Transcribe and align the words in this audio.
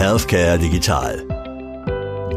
Healthcare 0.00 0.58
Digital. 0.58 1.26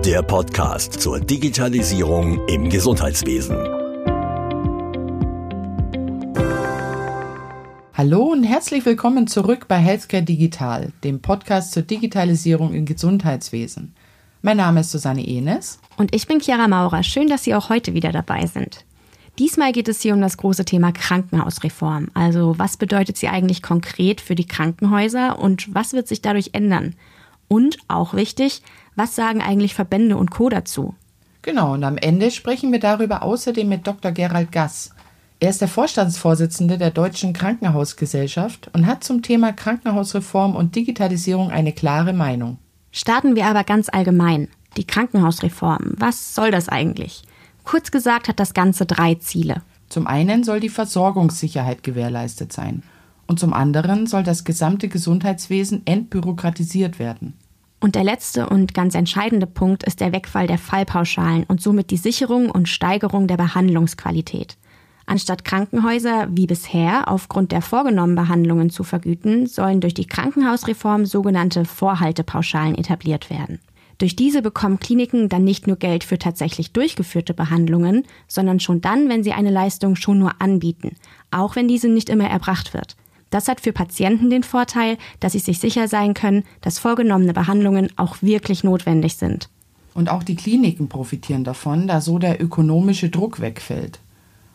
Der 0.03 0.21
Podcast 0.21 0.99
zur 0.99 1.21
Digitalisierung 1.21 2.45
im 2.49 2.69
Gesundheitswesen. 2.69 3.55
Hallo 7.93 8.23
und 8.23 8.43
herzlich 8.43 8.85
willkommen 8.85 9.27
zurück 9.27 9.69
bei 9.69 9.77
Healthcare 9.77 10.23
Digital, 10.23 10.91
dem 11.05 11.21
Podcast 11.21 11.71
zur 11.71 11.83
Digitalisierung 11.83 12.73
im 12.73 12.83
Gesundheitswesen. 12.83 13.95
Mein 14.41 14.57
Name 14.57 14.81
ist 14.81 14.91
Susanne 14.91 15.25
Enes. 15.25 15.79
Und 15.95 16.13
ich 16.13 16.27
bin 16.27 16.41
Chiara 16.41 16.67
Maurer. 16.67 17.01
Schön, 17.01 17.29
dass 17.29 17.45
Sie 17.45 17.55
auch 17.55 17.69
heute 17.69 17.93
wieder 17.93 18.11
dabei 18.11 18.45
sind. 18.45 18.83
Diesmal 19.39 19.71
geht 19.71 19.87
es 19.87 20.01
hier 20.01 20.13
um 20.13 20.19
das 20.19 20.35
große 20.35 20.65
Thema 20.65 20.91
Krankenhausreform. 20.91 22.09
Also 22.13 22.59
was 22.59 22.75
bedeutet 22.75 23.15
sie 23.15 23.29
eigentlich 23.29 23.61
konkret 23.61 24.19
für 24.19 24.35
die 24.35 24.47
Krankenhäuser 24.47 25.39
und 25.39 25.73
was 25.73 25.93
wird 25.93 26.09
sich 26.09 26.21
dadurch 26.21 26.49
ändern? 26.51 26.93
Und 27.53 27.77
auch 27.87 28.15
wichtig, 28.15 28.63
was 28.95 29.15
sagen 29.15 29.39
eigentlich 29.39 29.75
Verbände 29.75 30.17
und 30.17 30.31
Co. 30.31 30.49
dazu? 30.49 30.95
Genau, 31.43 31.75
und 31.75 31.83
am 31.83 31.97
Ende 31.97 32.31
sprechen 32.31 32.71
wir 32.71 32.79
darüber 32.79 33.21
außerdem 33.21 33.69
mit 33.69 33.85
Dr. 33.85 34.11
Gerald 34.11 34.51
Gass. 34.51 34.89
Er 35.39 35.51
ist 35.51 35.61
der 35.61 35.67
Vorstandsvorsitzende 35.67 36.79
der 36.79 36.89
Deutschen 36.89 37.31
Krankenhausgesellschaft 37.31 38.71
und 38.73 38.87
hat 38.87 39.03
zum 39.03 39.21
Thema 39.21 39.53
Krankenhausreform 39.53 40.55
und 40.55 40.75
Digitalisierung 40.75 41.51
eine 41.51 41.73
klare 41.73 42.11
Meinung. 42.11 42.57
Starten 42.91 43.35
wir 43.35 43.45
aber 43.45 43.63
ganz 43.63 43.87
allgemein. 43.87 44.47
Die 44.75 44.87
Krankenhausreform, 44.87 45.93
was 45.97 46.33
soll 46.33 46.49
das 46.49 46.69
eigentlich? 46.69 47.21
Kurz 47.65 47.91
gesagt 47.91 48.29
hat 48.29 48.39
das 48.39 48.55
Ganze 48.55 48.87
drei 48.87 49.13
Ziele. 49.13 49.61
Zum 49.89 50.07
einen 50.07 50.43
soll 50.43 50.59
die 50.59 50.69
Versorgungssicherheit 50.69 51.83
gewährleistet 51.83 52.51
sein 52.51 52.81
und 53.27 53.39
zum 53.39 53.53
anderen 53.53 54.07
soll 54.07 54.23
das 54.23 54.43
gesamte 54.43 54.87
Gesundheitswesen 54.89 55.85
entbürokratisiert 55.85 56.99
werden. 56.99 57.33
Und 57.83 57.95
der 57.95 58.05
letzte 58.05 58.47
und 58.47 58.73
ganz 58.73 58.95
entscheidende 58.95 59.45
Punkt 59.45 59.83
ist 59.83 59.99
der 59.99 60.13
Wegfall 60.13 60.47
der 60.47 60.57
Fallpauschalen 60.57 61.43
und 61.43 61.61
somit 61.61 61.91
die 61.91 61.97
Sicherung 61.97 62.49
und 62.49 62.69
Steigerung 62.69 63.27
der 63.27 63.35
Behandlungsqualität. 63.35 64.55
Anstatt 65.05 65.43
Krankenhäuser 65.43 66.29
wie 66.31 66.47
bisher 66.47 67.11
aufgrund 67.11 67.51
der 67.51 67.61
vorgenommenen 67.61 68.15
Behandlungen 68.15 68.69
zu 68.69 68.85
vergüten, 68.85 69.47
sollen 69.47 69.81
durch 69.81 69.93
die 69.93 70.07
Krankenhausreform 70.07 71.05
sogenannte 71.05 71.65
Vorhaltepauschalen 71.65 72.75
etabliert 72.75 73.29
werden. 73.29 73.59
Durch 73.97 74.15
diese 74.15 74.41
bekommen 74.41 74.79
Kliniken 74.79 75.27
dann 75.27 75.43
nicht 75.43 75.67
nur 75.67 75.75
Geld 75.75 76.05
für 76.05 76.17
tatsächlich 76.17 76.71
durchgeführte 76.71 77.33
Behandlungen, 77.33 78.03
sondern 78.29 78.61
schon 78.61 78.79
dann, 78.79 79.09
wenn 79.09 79.25
sie 79.25 79.33
eine 79.33 79.51
Leistung 79.51 79.97
schon 79.97 80.19
nur 80.19 80.41
anbieten, 80.41 80.95
auch 81.31 81.57
wenn 81.57 81.67
diese 81.67 81.89
nicht 81.89 82.07
immer 82.07 82.29
erbracht 82.29 82.73
wird. 82.73 82.95
Das 83.33 83.47
hat 83.47 83.61
für 83.61 83.73
Patienten 83.73 84.29
den 84.29 84.43
Vorteil, 84.43 84.99
dass 85.19 85.31
sie 85.31 85.39
sich 85.39 85.57
sicher 85.57 85.87
sein 85.87 86.13
können, 86.13 86.43
dass 86.61 86.77
vorgenommene 86.77 87.33
Behandlungen 87.33 87.89
auch 87.95 88.17
wirklich 88.21 88.63
notwendig 88.63 89.15
sind. 89.15 89.49
Und 89.95 90.07
auch 90.09 90.21
die 90.21 90.35
Kliniken 90.35 90.87
profitieren 90.87 91.43
davon, 91.43 91.87
da 91.87 91.99
so 91.99 92.19
der 92.19 92.39
ökonomische 92.39 93.09
Druck 93.09 93.39
wegfällt. 93.39 93.99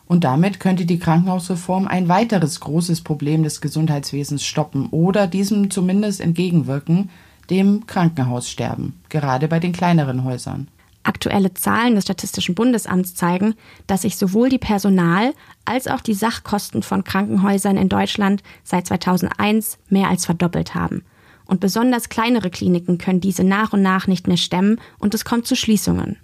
Und 0.05 0.23
damit 0.23 0.61
könnte 0.61 0.85
die 0.85 0.97
Krankenhausreform 0.97 1.89
ein 1.89 2.07
weiteres 2.07 2.61
großes 2.61 3.01
Problem 3.01 3.43
des 3.43 3.59
Gesundheitswesens 3.59 4.45
stoppen 4.45 4.87
oder 4.91 5.27
diesem 5.27 5.69
zumindest 5.69 6.21
entgegenwirken, 6.21 7.09
dem 7.49 7.85
Krankenhaussterben, 7.85 8.93
gerade 9.09 9.49
bei 9.49 9.59
den 9.59 9.73
kleineren 9.73 10.23
Häusern. 10.23 10.69
Aktuelle 11.03 11.53
Zahlen 11.53 11.95
des 11.95 12.03
Statistischen 12.03 12.55
Bundesamts 12.55 13.15
zeigen, 13.15 13.55
dass 13.87 14.03
sich 14.03 14.17
sowohl 14.17 14.49
die 14.49 14.57
Personal- 14.57 15.33
als 15.65 15.87
auch 15.87 16.01
die 16.01 16.13
Sachkosten 16.13 16.83
von 16.83 17.03
Krankenhäusern 17.03 17.77
in 17.77 17.89
Deutschland 17.89 18.43
seit 18.63 18.87
2001 18.87 19.77
mehr 19.89 20.09
als 20.09 20.25
verdoppelt 20.25 20.75
haben. 20.75 21.03
Und 21.45 21.61
besonders 21.61 22.09
kleinere 22.09 22.49
Kliniken 22.49 22.97
können 22.97 23.21
diese 23.21 23.43
nach 23.43 23.73
und 23.73 23.81
nach 23.81 24.07
nicht 24.07 24.27
mehr 24.27 24.37
stemmen 24.37 24.79
und 24.99 25.13
es 25.13 25.25
kommt 25.25 25.47
zu 25.47 25.55
Schließungen. 25.55 26.17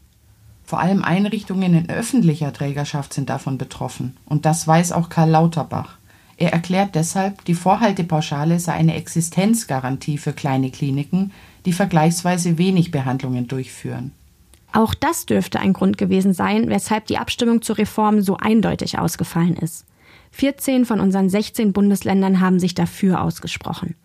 Vor 0.66 0.80
allem 0.80 1.04
Einrichtungen 1.04 1.73
in 1.76 1.89
öffentlicher 1.89 2.52
Trägerschaft 2.52 3.14
sind 3.14 3.30
davon 3.30 3.58
betroffen. 3.58 4.17
Und 4.26 4.45
das 4.45 4.67
weiß 4.67 4.92
auch 4.92 5.10
Karl 5.10 5.30
Lauterbach. 5.30 5.98
Er 6.38 6.52
erklärt 6.52 6.95
deshalb, 6.95 7.45
die 7.45 7.54
Vorhaltepauschale 7.54 8.60
sei 8.60 8.73
eine 8.73 8.95
Existenzgarantie 8.95 10.17
für 10.17 10.33
kleine 10.33 10.70
Kliniken, 10.70 11.32
die 11.66 11.73
vergleichsweise 11.73 12.58
wenig 12.58 12.92
Behandlungen 12.92 13.48
durchführen. 13.48 14.11
Auch 14.75 14.93
das 14.93 15.25
dürfte 15.25 15.61
ein 15.61 15.71
Grund 15.71 15.97
gewesen 15.97 16.33
sein, 16.33 16.67
weshalb 16.67 17.05
die 17.05 17.17
Abstimmung 17.17 17.61
zur 17.61 17.77
Reform 17.77 18.19
so 18.19 18.36
eindeutig 18.36 18.99
ausgefallen 18.99 19.55
ist. 19.55 19.86
14 20.31 20.83
von 20.83 20.99
unseren 20.99 21.30
16 21.30 21.71
Bundesländern 21.71 22.41
haben 22.41 22.59
sich 22.59 22.75
dafür 22.75 23.21
ausgesprochen. 23.21 23.95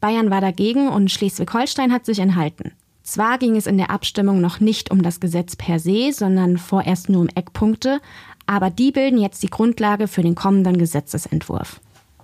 Bayern 0.00 0.30
war 0.30 0.40
dagegen 0.40 0.88
und 0.88 1.10
Schleswig-Holstein 1.10 1.92
hat 1.92 2.06
sich 2.06 2.20
enthalten. 2.20 2.72
Zwar 3.02 3.36
ging 3.36 3.54
es 3.54 3.66
in 3.66 3.76
der 3.76 3.90
Abstimmung 3.90 4.40
noch 4.40 4.60
nicht 4.60 4.90
um 4.90 5.02
das 5.02 5.20
Gesetz 5.20 5.56
per 5.56 5.78
se, 5.78 6.10
sondern 6.10 6.56
vorerst 6.56 7.10
nur 7.10 7.20
um 7.20 7.28
Eckpunkte, 7.28 8.00
aber 8.46 8.70
die 8.70 8.92
bilden 8.92 9.18
jetzt 9.18 9.42
die 9.42 9.50
Grundlage 9.50 10.08
für 10.08 10.22
den 10.22 10.34
kommenden 10.34 10.78
Gesetzesentwurf. 10.78 11.82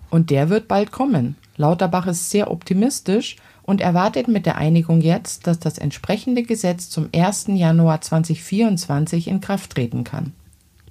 Und 0.08 0.30
der 0.30 0.48
wird 0.48 0.68
bald 0.68 0.90
kommen. 0.90 1.36
Lauterbach 1.58 2.06
ist 2.06 2.30
sehr 2.30 2.50
optimistisch 2.50 3.36
und 3.70 3.80
erwartet 3.80 4.26
mit 4.26 4.46
der 4.46 4.58
Einigung 4.58 5.00
jetzt, 5.00 5.46
dass 5.46 5.60
das 5.60 5.78
entsprechende 5.78 6.42
Gesetz 6.42 6.90
zum 6.90 7.08
1. 7.14 7.46
Januar 7.50 8.00
2024 8.00 9.28
in 9.28 9.40
Kraft 9.40 9.70
treten 9.70 10.02
kann. 10.02 10.32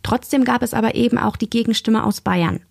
Trotzdem 0.01 0.45
gab 0.45 0.63
es 0.63 0.73
aber 0.73 0.95
eben 0.95 1.18
auch 1.18 1.35
die 1.35 1.50
Gegenstimme 1.50 2.06
aus 2.06 2.22
Bayern. 2.22 2.62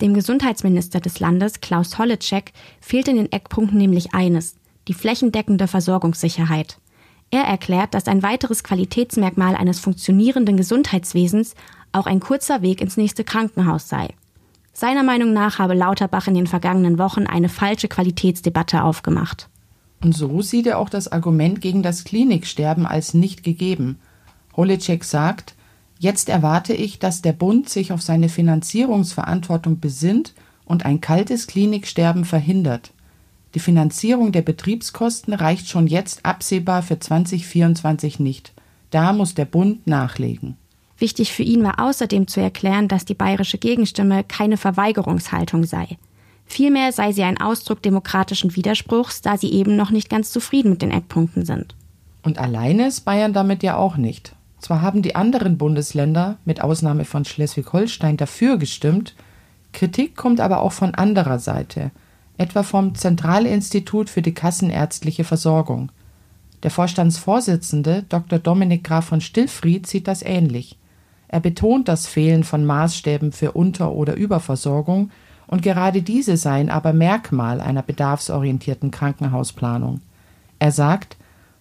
Dem 0.00 0.14
Gesundheitsminister 0.14 1.00
des 1.00 1.18
Landes, 1.18 1.60
Klaus 1.60 1.98
Holleczek, 1.98 2.52
fehlt 2.80 3.08
in 3.08 3.16
den 3.16 3.32
Eckpunkten 3.32 3.76
nämlich 3.76 4.14
eines, 4.14 4.54
die 4.86 4.94
flächendeckende 4.94 5.66
Versorgungssicherheit. 5.66 6.78
Er 7.32 7.42
erklärt, 7.42 7.92
dass 7.94 8.06
ein 8.06 8.22
weiteres 8.22 8.62
Qualitätsmerkmal 8.62 9.56
eines 9.56 9.80
funktionierenden 9.80 10.56
Gesundheitswesens 10.56 11.56
auch 11.90 12.06
ein 12.06 12.20
kurzer 12.20 12.62
Weg 12.62 12.80
ins 12.80 12.96
nächste 12.96 13.24
Krankenhaus 13.24 13.88
sei. 13.88 14.10
Seiner 14.72 15.02
Meinung 15.02 15.32
nach 15.32 15.58
habe 15.58 15.74
Lauterbach 15.74 16.28
in 16.28 16.34
den 16.34 16.46
vergangenen 16.46 16.98
Wochen 16.98 17.26
eine 17.26 17.48
falsche 17.48 17.88
Qualitätsdebatte 17.88 18.84
aufgemacht. 18.84 19.48
Und 20.02 20.14
so 20.14 20.42
sieht 20.42 20.66
er 20.66 20.78
auch 20.78 20.88
das 20.88 21.08
Argument 21.08 21.60
gegen 21.60 21.82
das 21.82 22.04
Kliniksterben 22.04 22.86
als 22.86 23.14
nicht 23.14 23.42
gegeben. 23.42 23.98
Holecek 24.56 25.04
sagt, 25.04 25.54
jetzt 25.98 26.28
erwarte 26.28 26.74
ich, 26.74 26.98
dass 26.98 27.22
der 27.22 27.32
Bund 27.32 27.68
sich 27.68 27.92
auf 27.92 28.02
seine 28.02 28.28
Finanzierungsverantwortung 28.28 29.80
besinnt 29.80 30.34
und 30.64 30.84
ein 30.84 31.00
kaltes 31.00 31.46
Kliniksterben 31.46 32.24
verhindert. 32.24 32.92
Die 33.54 33.60
Finanzierung 33.60 34.32
der 34.32 34.42
Betriebskosten 34.42 35.32
reicht 35.32 35.68
schon 35.68 35.86
jetzt 35.86 36.26
absehbar 36.26 36.82
für 36.82 36.98
2024 36.98 38.20
nicht. 38.20 38.52
Da 38.90 39.12
muss 39.12 39.34
der 39.34 39.46
Bund 39.46 39.86
nachlegen. 39.86 40.56
Wichtig 40.98 41.32
für 41.32 41.42
ihn 41.42 41.62
war 41.62 41.80
außerdem 41.80 42.26
zu 42.26 42.40
erklären, 42.40 42.88
dass 42.88 43.04
die 43.04 43.14
bayerische 43.14 43.58
Gegenstimme 43.58 44.24
keine 44.24 44.56
Verweigerungshaltung 44.56 45.64
sei. 45.64 45.96
Vielmehr 46.46 46.92
sei 46.92 47.12
sie 47.12 47.24
ein 47.24 47.40
Ausdruck 47.40 47.82
demokratischen 47.82 48.54
Widerspruchs, 48.54 49.20
da 49.20 49.36
sie 49.36 49.52
eben 49.52 49.76
noch 49.76 49.90
nicht 49.90 50.08
ganz 50.08 50.30
zufrieden 50.30 50.70
mit 50.70 50.82
den 50.82 50.92
Eckpunkten 50.92 51.44
sind. 51.44 51.74
Und 52.22 52.38
alleine 52.38 52.86
ist 52.86 53.04
Bayern 53.04 53.32
damit 53.32 53.62
ja 53.62 53.76
auch 53.76 53.96
nicht. 53.96 54.34
Zwar 54.58 54.80
haben 54.80 55.02
die 55.02 55.14
anderen 55.14 55.58
Bundesländer, 55.58 56.38
mit 56.44 56.60
Ausnahme 56.60 57.04
von 57.04 57.24
Schleswig-Holstein, 57.24 58.16
dafür 58.16 58.56
gestimmt, 58.56 59.14
Kritik 59.72 60.16
kommt 60.16 60.40
aber 60.40 60.62
auch 60.62 60.72
von 60.72 60.94
anderer 60.94 61.38
Seite, 61.38 61.90
etwa 62.38 62.62
vom 62.62 62.94
Zentralinstitut 62.94 64.08
für 64.08 64.22
die 64.22 64.32
kassenärztliche 64.32 65.24
Versorgung. 65.24 65.92
Der 66.62 66.70
Vorstandsvorsitzende, 66.70 68.04
Dr. 68.08 68.38
Dominik 68.38 68.84
Graf 68.84 69.06
von 69.06 69.20
Stillfried, 69.20 69.86
sieht 69.86 70.08
das 70.08 70.22
ähnlich. 70.22 70.78
Er 71.28 71.40
betont 71.40 71.88
das 71.88 72.06
Fehlen 72.06 72.44
von 72.44 72.64
Maßstäben 72.64 73.32
für 73.32 73.52
Unter- 73.52 73.92
oder 73.92 74.14
Überversorgung 74.14 75.10
und 75.46 75.62
gerade 75.62 76.02
diese 76.02 76.36
seien 76.36 76.70
aber 76.70 76.92
Merkmal 76.92 77.60
einer 77.60 77.82
bedarfsorientierten 77.82 78.90
Krankenhausplanung. 78.90 80.00
Er 80.58 80.72
sagt, 80.72 81.16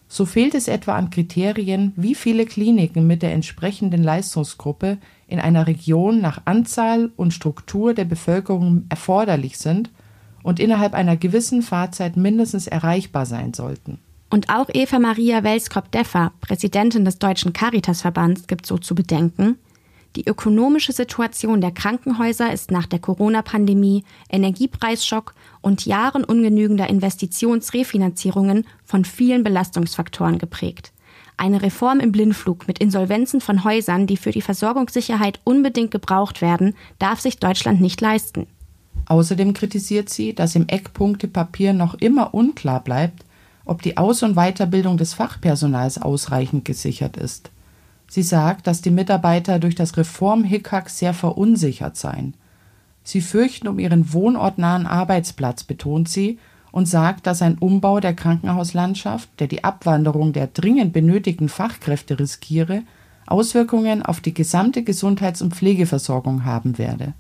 so 0.07 0.25
fehlt 0.25 0.55
es 0.55 0.67
etwa 0.67 0.95
an 0.95 1.09
Kriterien, 1.09 1.93
wie 1.95 2.15
viele 2.15 2.45
Kliniken 2.45 3.07
mit 3.07 3.21
der 3.21 3.33
entsprechenden 3.33 4.03
Leistungsgruppe 4.03 4.97
in 5.27 5.39
einer 5.39 5.67
Region 5.67 6.21
nach 6.21 6.41
Anzahl 6.45 7.11
und 7.15 7.33
Struktur 7.33 7.93
der 7.93 8.05
Bevölkerung 8.05 8.85
erforderlich 8.89 9.57
sind 9.57 9.89
und 10.43 10.59
innerhalb 10.59 10.93
einer 10.93 11.17
gewissen 11.17 11.63
Fahrzeit 11.63 12.17
mindestens 12.17 12.67
erreichbar 12.67 13.25
sein 13.25 13.53
sollten. 13.53 13.97
Und 14.29 14.49
auch 14.49 14.67
Eva 14.73 14.99
Maria 14.99 15.43
Welskop-Deffer, 15.43 16.31
Präsidentin 16.41 17.05
des 17.05 17.19
Deutschen 17.19 17.53
Caritasverbands, 17.53 18.47
gibt 18.47 18.65
so 18.65 18.77
zu 18.77 18.93
bedenken, 18.93 19.57
die 20.15 20.27
ökonomische 20.27 20.94
Situation 20.94 21.62
der 21.62 21.71
Krankenhäuser 21.71 22.53
ist 22.53 22.71
nach 22.71 22.85
der 22.85 23.00
Corona-Pandemie, 23.00 24.03
Energiepreisschock 24.29 25.33
und 25.62 25.85
Jahren 25.85 26.23
ungenügender 26.23 26.88
Investitionsrefinanzierungen 26.89 28.65
von 28.85 29.03
vielen 29.03 29.44
Belastungsfaktoren 29.44 30.38
geprägt. 30.38 30.91
Eine 31.38 31.62
Reform 31.62 32.00
im 32.00 32.13
Blindflug 32.13 32.67
mit 32.67 32.79
Insolvenzen 32.79 33.41
von 33.41 33.65
Häusern, 33.65 34.07
die 34.07 34.15
für 34.15 34.31
die 34.31 34.41
Versorgungssicherheit 34.41 35.41
unbedingt 35.44 35.91
gebraucht 35.91 36.41
werden, 36.41 36.75
darf 36.97 37.19
sich 37.19 37.39
Deutschland 37.39 37.81
nicht 37.81 38.00
leisten. 38.00 38.47
Außerdem 39.07 39.53
kritisiert 39.53 40.09
sie, 40.09 40.33
dass 40.33 40.56
im 40.56 40.67
Eckpunktepapier 40.67 41.73
noch 41.73 41.95
immer 41.95 42.33
unklar 42.33 42.81
bleibt, 42.81 43.25
ob 43.65 43.81
die 43.81 43.97
Aus- 43.97 44.23
und 44.23 44.35
Weiterbildung 44.35 44.97
des 44.97 45.13
Fachpersonals 45.13 46.01
ausreichend 46.01 46.65
gesichert 46.65 47.17
ist. 47.17 47.51
Sie 48.07 48.23
sagt, 48.23 48.67
dass 48.67 48.81
die 48.81 48.91
Mitarbeiter 48.91 49.59
durch 49.59 49.75
das 49.75 49.97
Reform-Hickhack 49.97 50.89
sehr 50.89 51.13
verunsichert 51.13 51.97
seien. 51.97 52.35
Sie 53.03 53.21
fürchten 53.21 53.67
um 53.67 53.79
ihren 53.79 54.13
wohnortnahen 54.13 54.87
Arbeitsplatz, 54.87 55.63
betont 55.63 56.09
sie, 56.09 56.39
und 56.71 56.87
sagt, 56.87 57.25
dass 57.25 57.41
ein 57.41 57.57
Umbau 57.57 57.99
der 57.99 58.13
Krankenhauslandschaft, 58.13 59.29
der 59.39 59.47
die 59.47 59.63
Abwanderung 59.63 60.33
der 60.33 60.47
dringend 60.47 60.91
benötigten 60.91 61.47
Fachkräfte 61.47 62.19
riskiere, 62.19 62.83
Auswirkungen 63.27 64.03
auf 64.03 64.19
die 64.19 64.33
gesamte 64.33 64.83
Gesundheits- 64.83 65.41
und 65.41 65.55
Pflegeversorgung 65.55 66.45
haben 66.45 66.77
werde. 66.77 67.13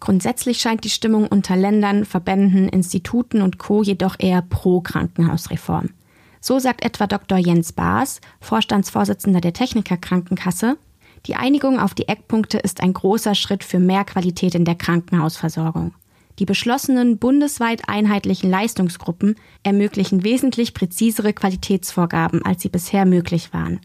Grundsätzlich 0.00 0.60
scheint 0.60 0.84
die 0.84 0.90
Stimmung 0.90 1.26
unter 1.26 1.56
Ländern, 1.56 2.04
Verbänden, 2.04 2.68
Instituten 2.68 3.42
und 3.42 3.58
Co. 3.58 3.82
jedoch 3.82 4.16
eher 4.18 4.42
pro 4.42 4.80
Krankenhausreform. 4.80 5.90
So 6.40 6.58
sagt 6.58 6.84
etwa 6.84 7.06
Dr. 7.06 7.38
Jens 7.38 7.72
Baas, 7.72 8.20
Vorstandsvorsitzender 8.40 9.40
der 9.40 9.52
Techniker 9.52 9.96
Krankenkasse, 9.96 10.76
die 11.26 11.34
Einigung 11.34 11.78
auf 11.78 11.94
die 11.94 12.08
Eckpunkte 12.08 12.58
ist 12.58 12.80
ein 12.80 12.92
großer 12.92 13.34
Schritt 13.34 13.64
für 13.64 13.78
mehr 13.78 14.04
Qualität 14.04 14.54
in 14.54 14.64
der 14.64 14.76
Krankenhausversorgung. 14.76 15.92
Die 16.38 16.44
beschlossenen 16.44 17.18
bundesweit 17.18 17.88
einheitlichen 17.88 18.48
Leistungsgruppen 18.48 19.34
ermöglichen 19.64 20.22
wesentlich 20.22 20.72
präzisere 20.72 21.32
Qualitätsvorgaben, 21.32 22.44
als 22.44 22.62
sie 22.62 22.68
bisher 22.68 23.04
möglich 23.04 23.52
waren. 23.52 23.80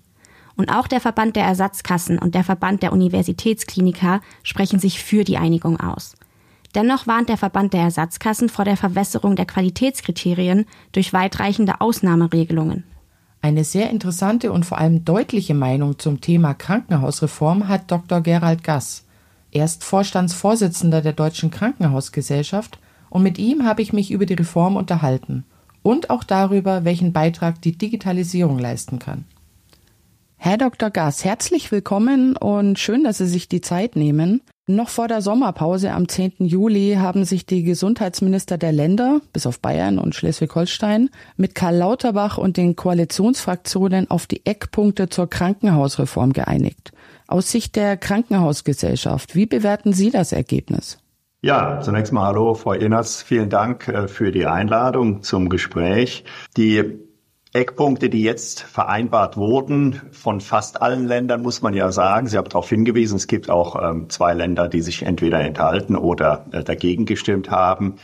Und 0.55 0.69
auch 0.69 0.87
der 0.87 1.01
Verband 1.01 1.35
der 1.35 1.45
Ersatzkassen 1.45 2.19
und 2.19 2.35
der 2.35 2.43
Verband 2.43 2.83
der 2.83 2.93
Universitätskliniker 2.93 4.21
sprechen 4.43 4.77
sich 4.77 5.03
für 5.03 5.23
die 5.23 5.37
Einigung 5.37 5.79
aus. 5.79 6.13
Dennoch 6.75 7.05
warnt 7.05 7.29
der 7.29 7.37
Verband 7.37 7.73
der 7.73 7.81
Ersatzkassen 7.81 8.49
vor 8.49 8.65
der 8.65 8.77
Verwässerung 8.77 9.35
der 9.35 9.45
Qualitätskriterien 9.45 10.65
durch 10.91 11.13
weitreichende 11.13 11.81
Ausnahmeregelungen. 11.81 12.83
Eine 13.41 13.63
sehr 13.63 13.89
interessante 13.89 14.51
und 14.51 14.65
vor 14.65 14.77
allem 14.77 15.03
deutliche 15.05 15.53
Meinung 15.53 15.99
zum 15.99 16.21
Thema 16.21 16.53
Krankenhausreform 16.53 17.67
hat 17.67 17.91
Dr. 17.91 18.21
Gerald 18.21 18.63
Gass. 18.63 19.05
Er 19.51 19.65
ist 19.65 19.83
Vorstandsvorsitzender 19.83 21.01
der 21.01 21.13
Deutschen 21.13 21.51
Krankenhausgesellschaft 21.51 22.79
und 23.09 23.21
mit 23.21 23.37
ihm 23.37 23.65
habe 23.65 23.81
ich 23.81 23.93
mich 23.93 24.11
über 24.11 24.25
die 24.25 24.33
Reform 24.33 24.77
unterhalten 24.77 25.43
und 25.83 26.09
auch 26.09 26.23
darüber, 26.23 26.85
welchen 26.85 27.13
Beitrag 27.13 27.61
die 27.61 27.77
Digitalisierung 27.77 28.57
leisten 28.57 28.97
kann. 28.97 29.25
Herr 30.37 30.57
Dr. 30.57 30.89
Gass, 30.89 31.23
herzlich 31.23 31.71
willkommen 31.71 32.35
und 32.35 32.79
schön, 32.79 33.03
dass 33.03 33.19
Sie 33.19 33.27
sich 33.27 33.47
die 33.47 33.61
Zeit 33.61 33.95
nehmen. 33.95 34.41
Noch 34.65 34.87
vor 34.87 35.09
der 35.09 35.21
Sommerpause 35.21 35.91
am 35.91 36.07
10. 36.07 36.35
Juli 36.37 36.95
haben 36.97 37.25
sich 37.25 37.45
die 37.45 37.63
Gesundheitsminister 37.63 38.57
der 38.57 38.71
Länder, 38.71 39.19
bis 39.33 39.45
auf 39.45 39.59
Bayern 39.59 39.99
und 39.99 40.15
Schleswig-Holstein, 40.15 41.09
mit 41.35 41.53
Karl 41.53 41.75
Lauterbach 41.75 42.37
und 42.37 42.55
den 42.55 42.77
Koalitionsfraktionen 42.77 44.09
auf 44.09 44.25
die 44.25 44.45
Eckpunkte 44.45 45.09
zur 45.09 45.29
Krankenhausreform 45.29 46.31
geeinigt. 46.31 46.93
Aus 47.27 47.51
Sicht 47.51 47.75
der 47.75 47.97
Krankenhausgesellschaft, 47.97 49.35
wie 49.35 49.47
bewerten 49.47 49.91
Sie 49.91 50.11
das 50.11 50.31
Ergebnis? 50.31 50.97
Ja, 51.41 51.81
zunächst 51.81 52.13
mal 52.13 52.27
hallo, 52.27 52.53
Frau 52.53 52.71
Inners. 52.71 53.21
Vielen 53.21 53.49
Dank 53.49 53.89
äh, 53.89 54.07
für 54.07 54.31
die 54.31 54.45
Einladung 54.45 55.23
zum 55.23 55.49
Gespräch. 55.49 56.23
Die 56.55 57.01
Eckpunkte, 57.53 58.09
die 58.09 58.23
jetzt 58.23 58.61
vereinbart 58.61 59.37
wurden 59.37 60.01
von 60.11 60.41
fast 60.41 60.81
allen 60.81 61.07
Ländern, 61.07 61.43
muss 61.43 61.61
man 61.61 61.75
ja 61.75 61.91
sagen. 61.91 62.27
Sie 62.27 62.37
haben 62.37 62.49
darauf 62.49 62.67
hingewiesen, 62.67 63.15
es 63.15 63.27
gibt 63.27 63.49
auch 63.49 63.81
ähm, 63.81 64.09
zwei 64.09 64.33
Länder, 64.33 64.67
die 64.67 64.81
sich 64.81 65.03
entweder 65.03 65.39
enthalten 65.39 65.95
oder 65.95 66.45
äh, 66.51 66.63
dagegen 66.63 67.05
gestimmt 67.05 67.51
haben 67.51 67.95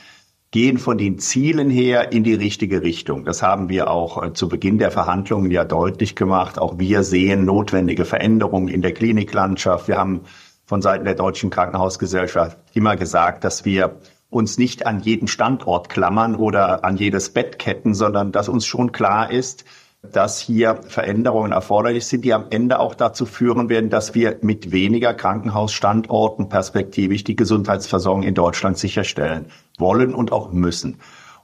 gehen 0.51 0.79
von 0.79 0.97
den 0.97 1.19
Zielen 1.19 1.69
her 1.69 2.11
in 2.11 2.23
die 2.23 2.33
richtige 2.33 2.81
Richtung. 2.81 3.23
Das 3.23 3.43
haben 3.43 3.69
wir 3.69 3.91
auch 3.91 4.23
äh, 4.23 4.33
zu 4.33 4.49
Beginn 4.49 4.79
der 4.79 4.91
Verhandlungen 4.91 5.51
ja 5.51 5.63
deutlich 5.63 6.15
gemacht. 6.15 6.57
Auch 6.57 6.79
wir 6.79 7.03
sehen 7.03 7.45
notwendige 7.45 8.05
Veränderungen 8.05 8.67
in 8.67 8.81
der 8.81 8.93
Kliniklandschaft. 8.93 9.87
Wir 9.87 9.97
haben 9.97 10.21
von 10.65 10.81
Seiten 10.81 11.05
der 11.05 11.15
Deutschen 11.15 11.49
Krankenhausgesellschaft 11.49 12.57
immer 12.73 12.95
gesagt, 12.95 13.43
dass 13.43 13.63
wir 13.65 13.99
uns 14.29 14.57
nicht 14.57 14.85
an 14.85 14.99
jeden 14.99 15.27
Standort 15.27 15.89
klammern 15.89 16.35
oder 16.35 16.83
an 16.83 16.97
jedes 16.97 17.31
Bett 17.31 17.57
ketten, 17.59 17.93
sondern 17.93 18.31
dass 18.31 18.49
uns 18.49 18.65
schon 18.65 18.91
klar 18.91 19.31
ist, 19.31 19.65
dass 20.01 20.39
hier 20.39 20.79
Veränderungen 20.87 21.51
erforderlich 21.51 22.05
sind, 22.05 22.23
die 22.23 22.33
am 22.33 22.45
Ende 22.51 22.79
auch 22.79 22.95
dazu 22.95 23.25
führen 23.25 23.67
werden, 23.67 23.89
dass 23.89 24.15
wir 24.15 24.37
mit 24.41 24.71
weniger 24.71 25.13
Krankenhausstandorten 25.13 26.47
perspektivisch 26.47 27.25
die 27.25 27.35
Gesundheitsversorgung 27.35 28.23
in 28.23 28.33
Deutschland 28.33 28.77
sicherstellen 28.77 29.47
wollen 29.77 30.13
und 30.13 30.31
auch 30.31 30.51
müssen. 30.53 30.99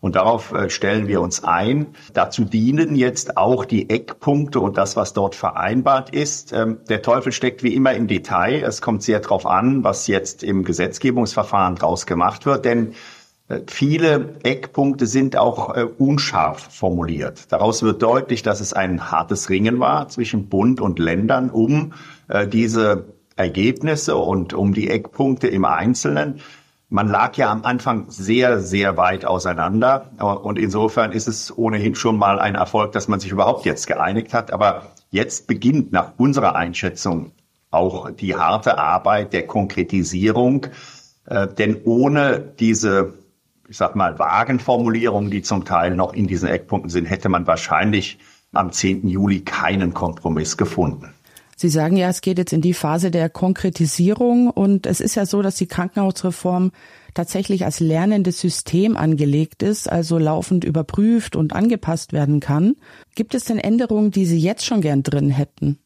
Und 0.05 0.15
darauf 0.15 0.53
äh, 0.53 0.69
stellen 0.69 1.07
wir 1.07 1.19
uns 1.19 1.43
ein. 1.43 1.87
Dazu 2.13 2.45
dienen 2.45 2.95
jetzt 2.95 3.37
auch 3.37 3.65
die 3.65 3.89
Eckpunkte 3.89 4.59
und 4.59 4.77
das, 4.77 4.95
was 4.95 5.13
dort 5.13 5.33
vereinbart 5.33 6.11
ist. 6.11 6.53
Ähm, 6.53 6.77
der 6.87 7.01
Teufel 7.01 7.31
steckt 7.31 7.63
wie 7.63 7.73
immer 7.73 7.91
im 7.95 8.05
Detail. 8.05 8.61
Es 8.61 8.83
kommt 8.83 9.01
sehr 9.01 9.19
darauf 9.19 9.47
an, 9.47 9.83
was 9.83 10.05
jetzt 10.05 10.43
im 10.43 10.63
Gesetzgebungsverfahren 10.63 11.73
draus 11.73 12.05
gemacht 12.05 12.45
wird. 12.45 12.65
Denn 12.65 12.93
äh, 13.47 13.61
Viele 13.65 14.35
Eckpunkte 14.43 15.07
sind 15.07 15.37
auch 15.37 15.75
äh, 15.75 15.85
unscharf 15.97 16.67
formuliert. 16.69 17.51
Daraus 17.51 17.81
wird 17.81 18.03
deutlich, 18.03 18.43
dass 18.43 18.59
es 18.59 18.73
ein 18.73 19.09
hartes 19.09 19.49
Ringen 19.49 19.79
war 19.79 20.07
zwischen 20.09 20.49
Bund 20.49 20.81
und 20.81 20.99
Ländern 20.99 21.49
um 21.49 21.93
diese 22.51 23.05
Ergebnisse 23.35 24.15
und 24.17 24.53
um 24.53 24.73
die 24.73 24.89
Eckpunkte 24.89 25.47
im 25.47 25.65
Einzelnen. 25.65 26.41
Man 26.89 27.07
lag 27.07 27.35
ja 27.35 27.51
am 27.51 27.63
Anfang 27.65 28.05
sehr, 28.09 28.59
sehr 28.59 28.95
weit 28.97 29.25
auseinander. 29.25 30.11
Und 30.19 30.59
insofern 30.59 31.11
ist 31.11 31.27
es 31.27 31.55
ohnehin 31.57 31.95
schon 31.95 32.17
mal 32.17 32.39
ein 32.39 32.55
Erfolg, 32.55 32.91
dass 32.91 33.07
man 33.07 33.19
sich 33.19 33.31
überhaupt 33.31 33.65
jetzt 33.65 33.87
geeinigt 33.87 34.33
hat. 34.33 34.51
Aber 34.51 34.83
jetzt 35.09 35.47
beginnt 35.47 35.91
nach 35.91 36.13
unserer 36.17 36.55
Einschätzung 36.55 37.31
auch 37.71 38.11
die 38.11 38.35
harte 38.35 38.77
Arbeit 38.77 39.33
der 39.33 39.47
Konkretisierung. 39.47 40.67
Äh, 41.25 41.47
denn 41.47 41.81
ohne 41.83 42.39
diese 42.39 43.13
ich 43.67 43.77
sag 43.77 43.95
mal, 43.95 44.19
vagen 44.19 44.59
Formulierungen, 44.59 45.31
die 45.31 45.41
zum 45.41 45.65
Teil 45.65 45.95
noch 45.95 46.13
in 46.13 46.27
diesen 46.27 46.47
Eckpunkten 46.47 46.89
sind, 46.89 47.05
hätte 47.05 47.29
man 47.29 47.47
wahrscheinlich 47.47 48.19
am 48.53 48.71
10. 48.71 49.07
Juli 49.07 49.41
keinen 49.41 49.93
Kompromiss 49.93 50.55
gefunden. 50.55 51.14
Sie 51.57 51.69
sagen 51.69 51.95
ja, 51.95 52.09
es 52.09 52.19
geht 52.19 52.37
jetzt 52.37 52.51
in 52.51 52.61
die 52.61 52.73
Phase 52.73 53.11
der 53.11 53.29
Konkretisierung 53.29 54.49
und 54.49 54.85
es 54.85 54.99
ist 54.99 55.15
ja 55.15 55.25
so, 55.25 55.41
dass 55.41 55.55
die 55.55 55.67
Krankenhausreform 55.67 56.71
tatsächlich 57.13 57.63
als 57.63 57.79
lernendes 57.79 58.41
System 58.41 58.97
angelegt 58.97 59.63
ist, 59.63 59.89
also 59.89 60.17
laufend 60.17 60.65
überprüft 60.65 61.37
und 61.37 61.53
angepasst 61.53 62.11
werden 62.11 62.41
kann. 62.41 62.75
Gibt 63.15 63.35
es 63.35 63.45
denn 63.45 63.57
Änderungen, 63.57 64.11
die 64.11 64.25
Sie 64.25 64.37
jetzt 64.37 64.65
schon 64.65 64.81
gern 64.81 65.01
drin 65.01 65.29
hätten? 65.29 65.79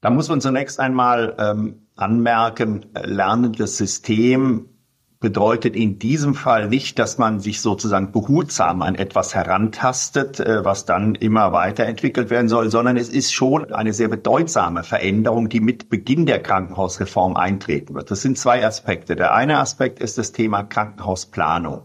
Da 0.00 0.08
muss 0.08 0.30
man 0.30 0.40
zunächst 0.40 0.80
einmal 0.80 1.36
ähm, 1.38 1.82
anmerken, 1.96 2.86
äh, 2.94 3.06
lernendes 3.06 3.76
System 3.76 4.70
bedeutet 5.20 5.76
in 5.76 5.98
diesem 5.98 6.34
Fall 6.34 6.68
nicht, 6.68 6.98
dass 6.98 7.18
man 7.18 7.40
sich 7.40 7.60
sozusagen 7.60 8.10
behutsam 8.10 8.80
an 8.80 8.94
etwas 8.94 9.34
herantastet, 9.34 10.40
äh, 10.40 10.64
was 10.64 10.86
dann 10.86 11.14
immer 11.14 11.52
weiterentwickelt 11.52 12.30
werden 12.30 12.48
soll, 12.48 12.70
sondern 12.70 12.96
es 12.96 13.10
ist 13.10 13.32
schon 13.32 13.70
eine 13.70 13.92
sehr 13.92 14.08
bedeutsame 14.08 14.82
Veränderung, 14.82 15.50
die 15.50 15.60
mit 15.60 15.90
Beginn 15.90 16.24
der 16.24 16.42
Krankenhausreform 16.42 17.36
eintreten 17.36 17.94
wird. 17.94 18.10
Das 18.10 18.22
sind 18.22 18.38
zwei 18.38 18.66
Aspekte. 18.66 19.14
Der 19.14 19.34
eine 19.34 19.58
Aspekt 19.58 20.00
ist 20.00 20.16
das 20.16 20.32
Thema 20.32 20.62
Krankenhausplanung. 20.62 21.82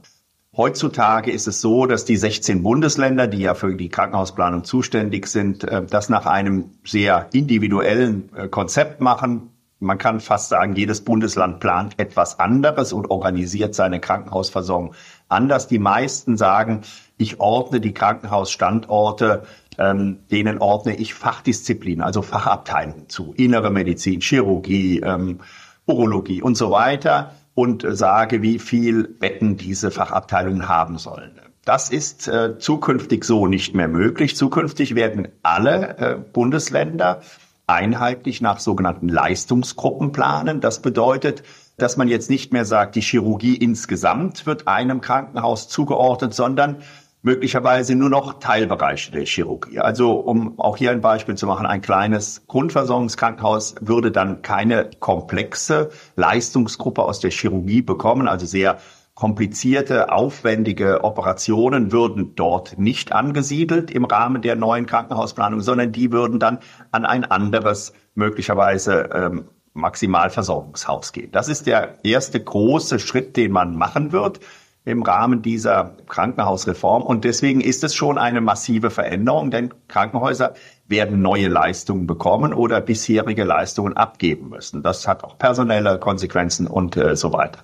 Heutzutage 0.56 1.32
ist 1.32 1.48
es 1.48 1.60
so, 1.60 1.86
dass 1.86 2.06
die 2.06 2.16
16 2.16 2.64
Bundesländer, 2.64 3.28
die 3.28 3.40
ja 3.40 3.54
für 3.54 3.76
die 3.76 3.90
Krankenhausplanung 3.90 4.64
zuständig 4.64 5.28
sind, 5.28 5.66
äh, 5.66 5.84
das 5.86 6.08
nach 6.08 6.26
einem 6.26 6.70
sehr 6.86 7.28
individuellen 7.34 8.30
äh, 8.34 8.48
Konzept 8.48 9.02
machen 9.02 9.50
man 9.80 9.98
kann 9.98 10.20
fast 10.20 10.50
sagen, 10.50 10.76
jedes 10.76 11.04
Bundesland 11.04 11.60
plant 11.60 12.00
etwas 12.00 12.40
anderes 12.40 12.94
und 12.94 13.10
organisiert 13.10 13.76
seine 13.76 14.00
Krankenhausversorgung 14.00 14.94
anders. 15.28 15.68
Die 15.68 15.80
meisten 15.80 16.38
sagen, 16.38 16.82
ich 17.18 17.40
ordne 17.40 17.82
die 17.82 17.94
Krankenhausstandorte, 17.94 19.44
ähm, 19.78 20.20
denen 20.32 20.60
ordne 20.60 20.96
ich 20.96 21.14
Fachdisziplinen, 21.14 22.02
also 22.02 22.22
Fachabteilungen 22.22 23.10
zu, 23.10 23.34
innere 23.36 23.70
Medizin, 23.70 24.22
Chirurgie, 24.22 25.02
ähm, 25.02 25.40
Urologie 25.86 26.42
und 26.42 26.56
so 26.56 26.72
weiter 26.72 27.32
und 27.54 27.86
sage, 27.88 28.42
wie 28.42 28.60
viel 28.60 29.04
Betten 29.08 29.58
diese 29.58 29.92
Fachabteilungen 29.92 30.68
haben 30.68 30.98
sollen. 30.98 31.40
Das 31.64 31.90
ist 31.90 32.28
äh, 32.28 32.60
zukünftig 32.60 33.24
so 33.24 33.48
nicht 33.48 33.74
mehr 33.74 33.88
möglich. 33.88 34.36
Zukünftig 34.36 34.94
werden 34.94 35.30
alle 35.42 35.98
äh, 35.98 36.16
Bundesländer 36.16 37.22
einheitlich 37.68 38.42
nach 38.42 38.60
sogenannten 38.60 39.10
Leistungsgruppen 39.10 40.12
planen. 40.12 40.62
Das 40.62 40.82
bedeutet, 40.82 41.44
dass 41.78 41.98
man 41.98 42.08
jetzt 42.08 42.30
nicht 42.30 42.54
mehr 42.54 42.66
sagt, 42.66 42.96
die 42.96 43.02
Chirurgie 43.02 43.56
insgesamt 43.56 44.46
wird 44.46 44.68
einem 44.68 45.02
Krankenhaus 45.02 45.68
zugeordnet, 45.68 46.34
sondern 46.34 46.78
möglicherweise 47.26 47.96
nur 47.96 48.10
noch 48.10 48.40
Teilbereiche 48.40 49.12
der 49.12 49.26
Chirurgie. 49.26 49.80
Also 49.80 50.14
um 50.14 50.60
auch 50.60 50.78
hier 50.78 50.92
ein 50.92 51.02
Beispiel 51.02 51.34
zu 51.34 51.48
machen, 51.48 51.66
ein 51.66 51.82
kleines 51.82 52.46
Grundversorgungskrankenhaus 52.46 53.76
würde 53.82 54.12
dann 54.12 54.44
keine 54.44 54.92
komplexe 55.00 55.90
Leistungsgruppe 56.16 57.02
aus 57.02 57.20
der 57.20 57.32
Chirurgie 57.32 57.82
bekommen, 57.82 58.28
also 58.28 58.46
sehr 58.46 58.78
komplizierte, 59.16 60.12
aufwendige 60.12 61.04
Operationen 61.06 61.94
würden 61.94 62.36
dort 62.36 62.78
nicht 62.78 63.14
angesiedelt 63.14 63.90
im 63.90 64.04
Rahmen 64.04 64.42
der 64.42 64.58
neuen 64.58 64.86
Krankenhausplanung, 64.86 65.62
sondern 65.62 65.94
die 65.94 66.12
würden 66.12 66.38
dann 66.40 66.60
an 66.92 67.06
ein 67.06 67.24
anderes, 67.24 67.94
möglicherweise 68.14 69.10
ähm, 69.14 69.46
Maximalversorgungshaus 69.74 71.14
gehen. 71.14 71.32
Das 71.32 71.48
ist 71.48 71.66
der 71.66 72.06
erste 72.06 72.42
große 72.42 73.00
Schritt, 73.00 73.38
den 73.38 73.52
man 73.52 73.76
machen 73.76 74.12
wird 74.12 74.42
im 74.86 75.02
Rahmen 75.02 75.42
dieser 75.42 75.96
Krankenhausreform. 76.08 77.02
Und 77.02 77.24
deswegen 77.24 77.60
ist 77.60 77.84
es 77.84 77.96
schon 77.96 78.18
eine 78.18 78.40
massive 78.40 78.92
Veränderung, 78.92 79.50
denn 79.50 79.74
Krankenhäuser 79.88 80.54
werden 80.88 81.22
neue 81.22 81.48
Leistungen 81.48 82.06
bekommen 82.06 82.54
oder 82.54 82.82
bisherige 82.82 83.44
Leistungen 83.44 83.98
abgeben 83.98 84.50
müssen. 84.50 84.84
Das 84.84 85.08
hat 85.08 85.24
auch 85.24 85.38
personelle 85.38 85.98
Konsequenzen 86.00 86.68
und 86.68 86.96
äh, 86.98 87.16
so 87.16 87.34
weiter. 87.34 87.60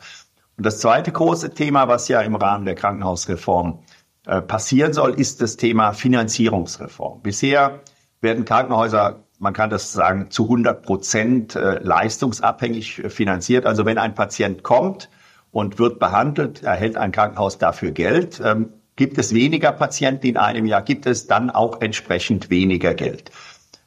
Und 0.58 0.66
das 0.66 0.80
zweite 0.80 1.12
große 1.12 1.54
Thema, 1.54 1.88
was 1.88 2.08
ja 2.08 2.22
im 2.22 2.36
Rahmen 2.36 2.66
der 2.66 2.76
Krankenhausreform 2.76 3.80
äh, 4.26 4.42
passieren 4.42 4.94
soll, 4.94 5.20
ist 5.20 5.42
das 5.42 5.58
Thema 5.58 5.94
Finanzierungsreform. 5.94 7.22
Bisher 7.22 7.80
werden 8.22 8.46
Krankenhäuser, 8.46 9.24
man 9.40 9.54
kann 9.54 9.70
das 9.70 9.92
sagen, 9.92 10.30
zu 10.30 10.44
100 10.44 10.84
Prozent 10.84 11.56
äh, 11.56 11.80
leistungsabhängig 11.80 13.02
finanziert. 13.08 13.66
Also 13.66 13.86
wenn 13.86 13.98
ein 13.98 14.14
Patient 14.14 14.62
kommt 14.62 15.10
und 15.52 15.80
wird 15.80 16.00
behandelt, 16.00 16.64
erhält 16.64 16.98
ein 16.98 17.12
Krankenhaus 17.12 17.58
dafür 17.58 17.92
Geld. 17.92 18.42
Ähm, 18.44 18.74
gibt 18.96 19.18
es 19.18 19.34
weniger 19.34 19.72
Patienten 19.72 20.28
in 20.28 20.38
einem 20.38 20.66
Jahr, 20.68 20.84
gibt 20.84 21.08
es 21.08 21.26
dann 21.26 21.50
auch 21.50 21.82
entsprechend 21.82 22.52
weniger 22.52 22.94
Geld. 22.94 23.32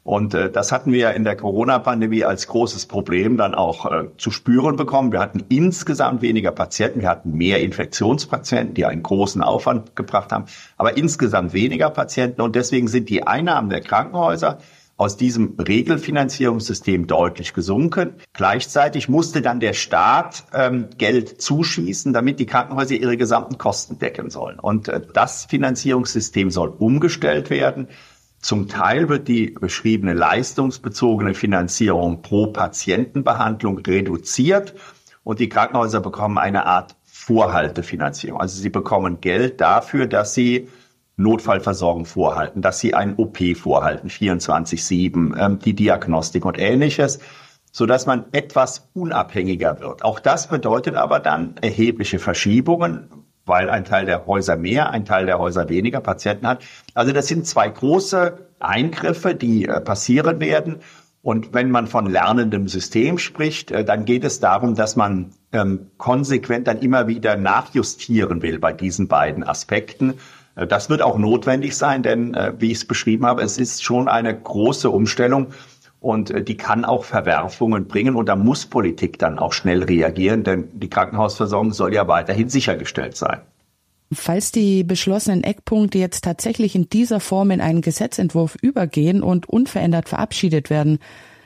Und 0.05 0.35
äh, 0.35 0.51
das 0.51 0.71
hatten 0.71 0.93
wir 0.93 1.15
in 1.15 1.23
der 1.23 1.35
Corona-Pandemie 1.35 2.25
als 2.25 2.45
großes 2.45 2.85
Problem 2.85 3.37
dann 3.37 3.55
auch 3.55 3.91
äh, 3.91 4.03
zu 4.19 4.29
spüren 4.29 4.75
bekommen. 4.75 5.11
Wir 5.11 5.19
hatten 5.19 5.43
insgesamt 5.49 6.21
weniger 6.21 6.51
Patienten, 6.51 7.01
wir 7.01 7.09
hatten 7.09 7.31
mehr 7.31 7.59
Infektionspatienten, 7.63 8.75
die 8.75 8.85
einen 8.85 9.01
großen 9.01 9.41
Aufwand 9.41 9.95
gebracht 9.95 10.31
haben, 10.31 10.45
aber 10.77 10.95
insgesamt 10.95 11.53
weniger 11.53 11.89
Patienten. 11.89 12.41
Und 12.41 12.55
deswegen 12.55 12.87
sind 12.87 13.09
die 13.09 13.25
Einnahmen 13.25 13.71
der 13.71 13.81
Krankenhäuser 13.81 14.59
aus 14.95 15.17
diesem 15.17 15.55
Regelfinanzierungssystem 15.57 17.07
deutlich 17.07 17.55
gesunken. 17.55 18.13
Gleichzeitig 18.33 19.09
musste 19.09 19.41
dann 19.41 19.59
der 19.59 19.73
Staat 19.73 20.43
ähm, 20.53 20.87
Geld 20.99 21.41
zuschießen, 21.41 22.13
damit 22.13 22.39
die 22.39 22.45
Krankenhäuser 22.45 22.93
ihre 22.93 23.17
gesamten 23.17 23.57
Kosten 23.57 23.97
decken 23.97 24.29
sollen. 24.29 24.59
Und 24.59 24.87
äh, 24.87 25.01
das 25.13 25.45
Finanzierungssystem 25.45 26.51
soll 26.51 26.69
umgestellt 26.69 27.49
werden. 27.49 27.87
Zum 28.45 28.67
Teil 28.67 29.09
wird 29.09 29.27
die 29.27 29.47
beschriebene 29.59 30.13
leistungsbezogene 30.13 31.33
Finanzierung 31.33 32.21
pro 32.21 32.45
Patientenbehandlung 32.45 33.79
reduziert 33.79 34.75
und 35.23 35.39
die 35.39 35.49
Krankenhäuser 35.49 35.99
bekommen 35.99 36.37
eine 36.37 36.67
Art 36.67 36.95
Vorhaltefinanzierung. 37.05 38.39
Also 38.39 38.61
sie 38.61 38.69
bekommen 38.69 39.19
Geld 39.19 39.61
dafür, 39.61 40.05
dass 40.05 40.35
sie 40.35 40.67
Notfallversorgung 41.17 42.05
vorhalten, 42.05 42.61
dass 42.61 42.77
sie 42.77 42.93
ein 42.93 43.15
OP 43.15 43.39
vorhalten, 43.57 44.09
24-7, 44.11 45.43
ähm, 45.43 45.57
die 45.57 45.73
Diagnostik 45.73 46.45
und 46.45 46.59
ähnliches, 46.59 47.17
so 47.71 47.87
dass 47.87 48.05
man 48.05 48.25
etwas 48.31 48.89
unabhängiger 48.93 49.79
wird. 49.79 50.03
Auch 50.03 50.19
das 50.19 50.49
bedeutet 50.49 50.93
aber 50.93 51.19
dann 51.19 51.55
erhebliche 51.61 52.19
Verschiebungen, 52.19 53.24
weil 53.45 53.69
ein 53.69 53.85
Teil 53.85 54.05
der 54.05 54.25
Häuser 54.25 54.55
mehr, 54.55 54.89
ein 54.89 55.05
Teil 55.05 55.25
der 55.25 55.39
Häuser 55.39 55.69
weniger 55.69 56.01
Patienten 56.01 56.47
hat. 56.47 56.63
Also 56.93 57.11
das 57.11 57.27
sind 57.27 57.45
zwei 57.45 57.69
große 57.69 58.45
Eingriffe, 58.59 59.35
die 59.35 59.65
äh, 59.65 59.81
passieren 59.81 60.39
werden. 60.39 60.77
Und 61.21 61.53
wenn 61.53 61.71
man 61.71 61.87
von 61.87 62.05
lernendem 62.07 62.67
System 62.67 63.17
spricht, 63.17 63.71
äh, 63.71 63.83
dann 63.83 64.05
geht 64.05 64.23
es 64.23 64.39
darum, 64.39 64.75
dass 64.75 64.95
man 64.95 65.31
ähm, 65.51 65.91
konsequent 65.97 66.67
dann 66.67 66.79
immer 66.79 67.07
wieder 67.07 67.35
nachjustieren 67.35 68.41
will 68.41 68.59
bei 68.59 68.73
diesen 68.73 69.07
beiden 69.07 69.43
Aspekten. 69.43 70.15
Äh, 70.55 70.67
das 70.67 70.89
wird 70.89 71.01
auch 71.01 71.17
notwendig 71.17 71.77
sein, 71.77 72.03
denn 72.03 72.35
wie 72.59 72.71
ich 72.71 72.77
es 72.79 72.85
beschrieben 72.85 73.25
habe, 73.25 73.41
es 73.41 73.57
ist 73.57 73.83
schon 73.83 74.07
eine 74.07 74.37
große 74.37 74.89
Umstellung 74.89 75.47
und 76.05 76.47
die 76.47 76.55
kann 76.55 76.85
auch 76.85 77.03
Verwerfungen 77.03 77.87
bringen 77.87 78.15
und 78.15 78.27
da 78.29 78.35
muss 78.35 78.67
Politik 78.67 79.17
dann 79.17 79.39
auch 79.39 79.53
schnell 79.53 79.81
reagieren, 79.81 80.43
denn 80.43 80.69
die 80.73 80.87
Krankenhausversorgung 80.87 81.73
soll 81.73 81.95
ja 81.95 82.07
weiterhin 82.07 82.47
sichergestellt 82.47 83.17
sein. 83.17 83.41
Falls 84.13 84.51
die 84.51 84.83
beschlossenen 84.83 85.43
Eckpunkte 85.43 85.97
jetzt 85.97 86.23
tatsächlich 86.23 86.75
in 86.75 86.89
dieser 86.89 87.19
Form 87.19 87.49
in 87.49 87.59
einen 87.59 87.81
Gesetzentwurf 87.81 88.55
übergehen 88.61 89.23
und 89.23 89.49
unverändert 89.49 90.07
verabschiedet 90.07 90.69
werden, 90.69 90.99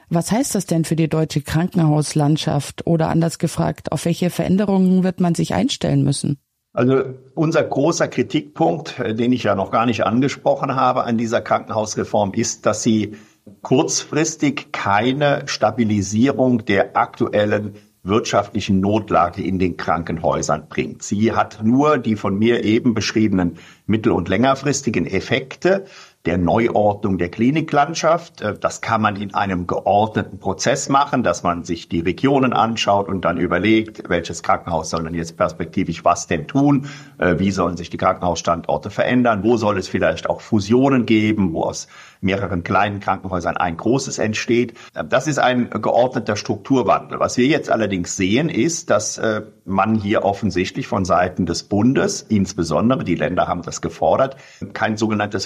was 0.10 0.30
heißt 0.30 0.56
das 0.56 0.66
denn 0.66 0.84
für 0.84 0.98
die 0.98 1.08
deutsche 1.08 1.42
Krankenhauslandschaft? 1.42 2.86
Oder 2.86 3.08
anders 3.08 3.38
gefragt, 3.38 3.94
auf 3.94 4.04
welche 4.04 4.30
Veränderungen 4.30 5.04
wird 5.04 5.22
man 5.22 5.36
sich 5.36 5.54
einstellen 5.54 6.04
müssen? 6.04 6.40
Also 6.74 7.04
unser 7.34 7.64
großer 7.64 8.08
Kritikpunkt, 8.08 9.00
äh, 9.00 9.16
den 9.16 9.32
ich 9.32 9.44
ja 9.44 9.56
noch 9.56 9.72
gar 9.72 9.86
nicht 9.86 10.06
angesprochen 10.06 10.76
habe 10.76 11.04
an 11.04 11.18
dieser 11.18 11.42
Krankenhausreform, 11.42 12.34
ist, 12.34 12.66
dass 12.66 12.84
sie 12.84 13.16
kurzfristig 13.62 14.72
keine 14.72 15.44
Stabilisierung 15.48 16.66
der 16.66 16.96
aktuellen 16.98 17.76
wirtschaftlichen 18.04 18.80
Notlage 18.80 19.44
in 19.44 19.60
den 19.60 19.76
Krankenhäusern 19.78 20.68
bringt. 20.70 21.04
Sie 21.04 21.34
hat 21.34 21.60
nur 21.64 21.98
die 21.98 22.16
von 22.16 22.38
mir 22.38 22.64
eben 22.64 22.94
beschriebenen 22.94 23.58
mittel- 23.86 24.14
und 24.14 24.30
längerfristigen 24.30 25.06
Effekte 25.06 25.86
der 26.26 26.38
Neuordnung 26.38 27.18
der 27.18 27.30
Kliniklandschaft. 27.30 28.42
Äh, 28.42 28.58
das 28.60 28.82
kann 28.82 29.02
man 29.02 29.16
in 29.16 29.34
einem 29.34 29.68
geordneten 29.68 30.40
Prozess 30.40 30.90
machen, 30.90 31.24
dass 31.24 31.44
man 31.44 31.64
sich 31.64 31.88
die 31.88 32.02
Regionen 32.02 32.54
anschaut 32.54 33.08
und 33.08 33.24
dann 33.24 33.38
überlegt, 33.38 34.10
welches 34.10 34.44
Krankenhaus 34.44 34.90
soll 34.90 35.04
denn 35.04 35.14
jetzt 35.14 35.38
perspektivisch 35.38 36.04
was 36.04 36.28
denn 36.28 36.48
tun, 36.48 36.88
äh, 37.20 37.40
wie 37.40 37.52
sollen 37.52 37.78
sich 37.78 37.90
die 37.90 37.98
Krankenhausstandorte 37.98 38.90
verändern, 38.90 39.44
wo 39.44 39.56
soll 39.56 39.78
es 39.78 39.88
vielleicht 39.88 40.30
auch 40.30 40.42
Fusionen 40.42 41.06
geben, 41.06 41.54
wo 41.54 41.64
aus 41.64 41.88
mehreren 42.22 42.64
kleinen 42.64 43.00
Krankenhäusern 43.00 43.56
ein 43.56 43.78
großes 43.78 44.20
entsteht. 44.20 44.74
Äh, 44.94 45.06
das 45.06 45.28
ist 45.28 45.40
ein 45.40 45.70
geordneter 45.70 46.36
Strukturwandel. 46.36 47.20
Was 47.22 47.38
wir 47.38 47.48
jetzt 47.48 47.70
allerdings 47.70 48.18
sehen, 48.18 48.50
ist, 48.50 48.90
dass 48.90 49.22
man 49.66 49.96
hier 49.96 50.24
offensichtlich 50.24 50.88
von 50.88 51.06
Seiten 51.06 51.46
des 51.46 51.64
Bundes, 51.64 52.26
insbesondere 52.28 53.04
die 53.04 53.16
Länder 53.16 53.48
haben 53.48 53.62
das 53.62 53.82
gefordert, 53.82 54.36
kein 54.74 54.98
sogenanntes 54.98 55.46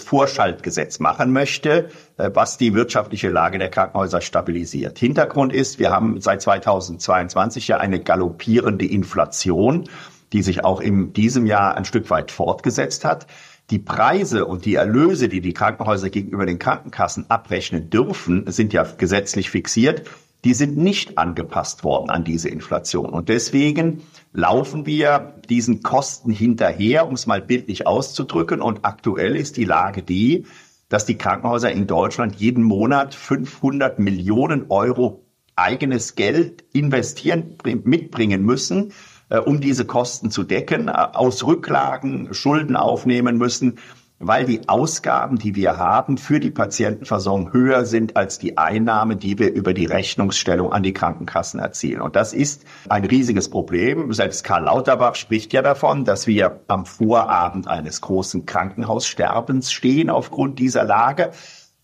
Vorschaltgesetz 0.64 1.00
machen 1.00 1.32
möchte, 1.32 1.90
äh, 2.18 2.32
was 2.34 2.58
die 2.58 2.74
wirtschaftliche 2.74 3.30
Lage 3.30 3.60
der 3.60 3.70
Krankenhäuser 3.70 4.22
stabilisiert. 4.22 4.98
Hintergrund 4.98 5.54
ist, 5.54 5.80
wir 5.80 5.92
haben 5.92 6.20
seit 6.22 6.42
2022 6.42 7.68
ja 7.68 7.78
eine 7.78 8.00
galoppierende 8.00 8.86
Inflation, 8.86 9.90
die 10.32 10.42
sich 10.42 10.64
auch 10.64 10.82
in 10.82 11.14
diesem 11.14 11.46
Jahr 11.46 11.76
ein 11.76 11.86
Stück 11.86 12.10
weit 12.10 12.32
fortgesetzt 12.32 13.06
hat. 13.06 13.28
Die 13.70 13.80
Preise 13.80 14.46
und 14.46 14.66
die 14.66 14.76
Erlöse, 14.76 15.30
die 15.30 15.42
die 15.42 15.54
Krankenhäuser 15.54 16.10
gegenüber 16.10 16.46
den 16.46 16.60
Krankenkassen 16.60 17.30
abrechnen 17.30 17.90
dürfen, 17.90 18.46
sind 18.48 18.74
ja 18.74 18.84
gesetzlich 18.98 19.50
fixiert 19.50 20.04
die 20.44 20.54
sind 20.54 20.78
nicht 20.78 21.18
angepasst 21.18 21.84
worden 21.84 22.10
an 22.10 22.24
diese 22.24 22.50
Inflation. 22.50 23.10
Und 23.12 23.30
deswegen 23.30 24.02
laufen 24.34 24.86
wir 24.86 25.36
diesen 25.48 25.84
Kosten 25.84 26.32
hinterher, 26.32 27.08
um 27.08 27.14
es 27.14 27.28
mal 27.28 27.42
bildlich 27.42 27.88
auszudrücken. 27.88 28.62
Und 28.62 28.80
aktuell 28.84 29.36
ist 29.36 29.58
die 29.58 29.66
Lage 29.66 30.04
die, 30.04 30.46
dass 30.90 31.06
die 31.06 31.18
Krankenhäuser 31.18 31.72
in 31.72 31.88
Deutschland 31.88 32.36
jeden 32.36 32.64
Monat 32.64 33.16
500 33.16 34.00
Millionen 34.00 34.66
Euro 34.70 35.24
eigenes 35.56 36.16
Geld 36.16 36.64
investieren, 36.74 37.58
mitbringen 37.84 38.44
müssen, 38.44 38.92
äh, 39.30 39.38
um 39.38 39.62
diese 39.62 39.86
Kosten 39.86 40.32
zu 40.32 40.44
decken, 40.44 40.88
äh, 40.88 40.92
aus 40.92 41.46
Rücklagen 41.46 42.34
Schulden 42.34 42.76
aufnehmen 42.76 43.38
müssen 43.38 43.78
weil 44.28 44.46
die 44.46 44.68
Ausgaben, 44.68 45.38
die 45.38 45.56
wir 45.56 45.78
haben 45.78 46.18
für 46.18 46.40
die 46.40 46.52
Patientenversorgung 46.52 47.54
höher 47.54 47.86
sind 47.86 48.16
als 48.16 48.40
die 48.40 48.58
Einnahmen, 48.58 49.20
die 49.20 49.38
wir 49.38 49.54
über 49.54 49.74
die 49.74 49.86
Rechnungsstellung 49.86 50.72
an 50.72 50.84
die 50.84 50.94
Krankenkassen 50.94 51.60
erzielen. 51.60 52.02
Und 52.02 52.16
das 52.16 52.34
ist 52.34 52.64
ein 52.90 53.06
riesiges 53.06 53.50
Problem. 53.50 54.12
Selbst 54.14 54.44
Karl 54.44 54.64
Lauterbach 54.64 55.16
spricht 55.16 55.54
ja 55.54 55.62
davon, 55.62 56.06
dass 56.06 56.28
wir 56.28 56.62
am 56.68 56.86
Vorabend 56.86 57.68
eines 57.68 58.02
großen 58.02 58.46
Krankenhaussterbens 58.46 59.72
stehen 59.72 60.10
aufgrund 60.10 60.60
dieser 60.60 60.84
Lage. 60.84 61.32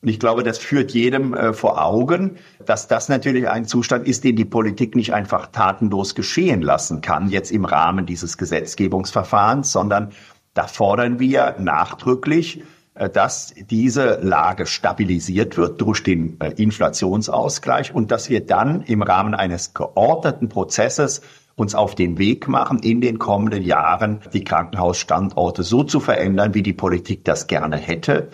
Und 0.01 0.08
ich 0.08 0.19
glaube, 0.19 0.43
das 0.43 0.58
führt 0.58 0.91
jedem 0.91 1.34
äh, 1.34 1.51
vor 1.51 1.84
Augen, 1.84 2.38
dass 2.65 2.88
das 2.88 3.10
natürlich 3.10 3.50
ein 3.50 3.65
Zustand 3.65 4.08
ist, 4.08 4.24
den 4.24 4.38
die 4.38 4.46
Politik 4.46 4.96
nicht 4.96 5.13
einfach 5.13 5.48
tatenlos 5.48 6.15
geschehen 6.15 6.62
lassen 6.62 7.01
kann, 7.01 7.29
jetzt 7.29 7.51
im 7.51 7.65
Rahmen 7.65 8.05
dieses 8.05 8.38
Gesetzgebungsverfahrens, 8.38 9.74
sondern 9.74 10.12
da 10.59 10.67
fordern 10.67 11.19
wir 11.19 11.55
nachdrücklich, 11.57 12.63
äh, 12.93 13.09
dass 13.09 13.53
diese 13.69 14.19
Lage 14.21 14.65
stabilisiert 14.65 15.55
wird 15.55 15.79
durch 15.79 16.03
den 16.03 16.37
äh, 16.41 16.51
Inflationsausgleich 16.61 17.95
und 17.95 18.11
dass 18.11 18.29
wir 18.29 18.45
dann 18.45 18.81
im 18.81 19.01
Rahmen 19.01 19.35
eines 19.35 19.73
geordneten 19.73 20.49
Prozesses 20.49 21.21
uns 21.55 21.75
auf 21.75 21.95
den 21.95 22.17
Weg 22.17 22.49
machen, 22.49 22.79
in 22.79 22.99
den 22.99 23.19
kommenden 23.19 23.63
Jahren 23.63 24.19
die 24.33 24.43
Krankenhausstandorte 24.43 25.63
so 25.63 25.83
zu 25.83 26.01
verändern, 26.01 26.53
wie 26.53 26.63
die 26.63 26.73
Politik 26.73 27.23
das 27.23 27.47
gerne 27.47 27.77
hätte. 27.77 28.27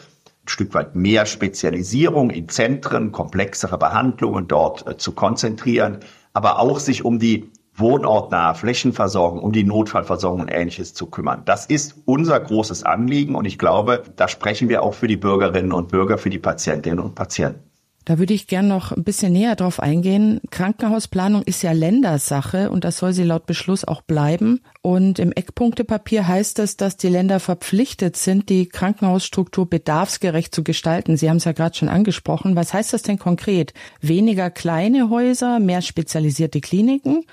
Ein 0.46 0.48
Stück 0.48 0.74
weit 0.74 0.96
mehr 0.96 1.27
Spezialisierung 1.27 2.32
in 2.32 2.50
Zentren, 2.50 3.12
komplexere 3.12 3.77
Behandlungen 3.77 4.48
dort 4.48 4.88
äh, 4.88 4.98
zu 4.98 5.12
konzentrieren, 5.12 6.00
aber 6.34 6.58
auch 6.58 6.79
sich 6.79 7.05
um 7.05 7.20
die 7.20 7.51
wohnortnahe 7.77 8.55
Flächenversorgung, 8.55 9.41
um 9.41 9.51
die 9.51 9.63
Notfallversorgung 9.63 10.41
und 10.41 10.50
Ähnliches 10.50 10.94
zu 10.94 11.08
kümmern. 11.08 11.44
Das 11.46 11.65
ist 11.65 11.96
unser 12.05 12.39
großes 12.39 12.84
Anliegen 12.84 13.36
und 13.36 13.46
ich 13.46 13.58
glaube, 13.58 14.03
da 14.15 14.27
sprechen 14.27 14.70
wir 14.70 14.84
auch 14.84 14.94
für 14.94 15.08
die 15.08 15.17
Bürgerinnen 15.17 15.72
und 15.72 15.89
Bürger, 15.89 16.17
für 16.17 16.29
die 16.29 16.39
Patientinnen 16.39 17.00
und 17.00 17.15
Patienten. 17.15 17.60
Da 18.05 18.20
würde 18.20 18.36
ich 18.36 18.46
gern 18.46 18.67
noch 18.67 18.91
ein 18.91 19.03
bisschen 19.03 19.34
näher 19.34 19.55
drauf 19.55 19.79
eingehen. 19.79 20.39
Krankenhausplanung 20.51 21.41
ist 21.41 21.63
ja 21.63 21.72
Ländersache 21.72 22.70
und 22.70 22.84
das 22.84 22.98
soll 22.98 23.13
sie 23.13 23.24
laut 23.24 23.48
Beschluss 23.48 23.84
auch 23.84 24.03
bleiben. 24.03 24.62
Und 24.84 25.17
im 25.17 25.32
Eckpunktepapier 25.32 26.27
heißt 26.27 26.60
es, 26.60 26.77
dass 26.77 26.98
die 26.98 27.10
Länder 27.10 27.39
verpflichtet 27.39 28.15
sind, 28.15 28.50
die 28.50 28.70
Krankenhausstruktur 28.70 29.67
bedarfsgerecht 29.67 30.53
zu 30.53 30.63
gestalten. 30.63 31.17
Sie 31.17 31.32
haben 31.32 31.38
es 31.38 31.46
ja 31.46 31.53
gerade 31.53 31.75
schon 31.75 31.89
angesprochen. 31.89 32.55
Was 32.55 32.75
heißt 32.75 32.94
das 32.94 33.01
denn 33.01 33.17
konkret? 33.17 33.74
Weniger 34.01 34.51
kleine 34.51 35.10
Häuser, 35.10 35.60
mehr 35.60 35.82
spezialisierte 35.82 36.62
Kliniken? 36.62 37.25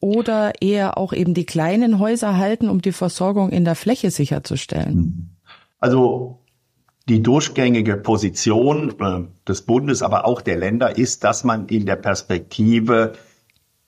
Oder 0.00 0.52
eher 0.62 0.96
auch 0.96 1.12
eben 1.12 1.34
die 1.34 1.46
kleinen 1.46 1.98
Häuser 1.98 2.36
halten, 2.36 2.68
um 2.68 2.80
die 2.80 2.92
Versorgung 2.92 3.50
in 3.50 3.64
der 3.64 3.74
Fläche 3.74 4.10
sicherzustellen? 4.10 5.36
Also 5.80 6.38
die 7.08 7.22
durchgängige 7.22 7.96
Position 7.96 8.94
äh, 9.00 9.26
des 9.46 9.62
Bundes, 9.62 10.02
aber 10.02 10.26
auch 10.26 10.42
der 10.42 10.56
Länder 10.56 10.96
ist, 10.96 11.24
dass 11.24 11.42
man 11.42 11.66
in 11.66 11.86
der 11.86 11.96
Perspektive 11.96 13.14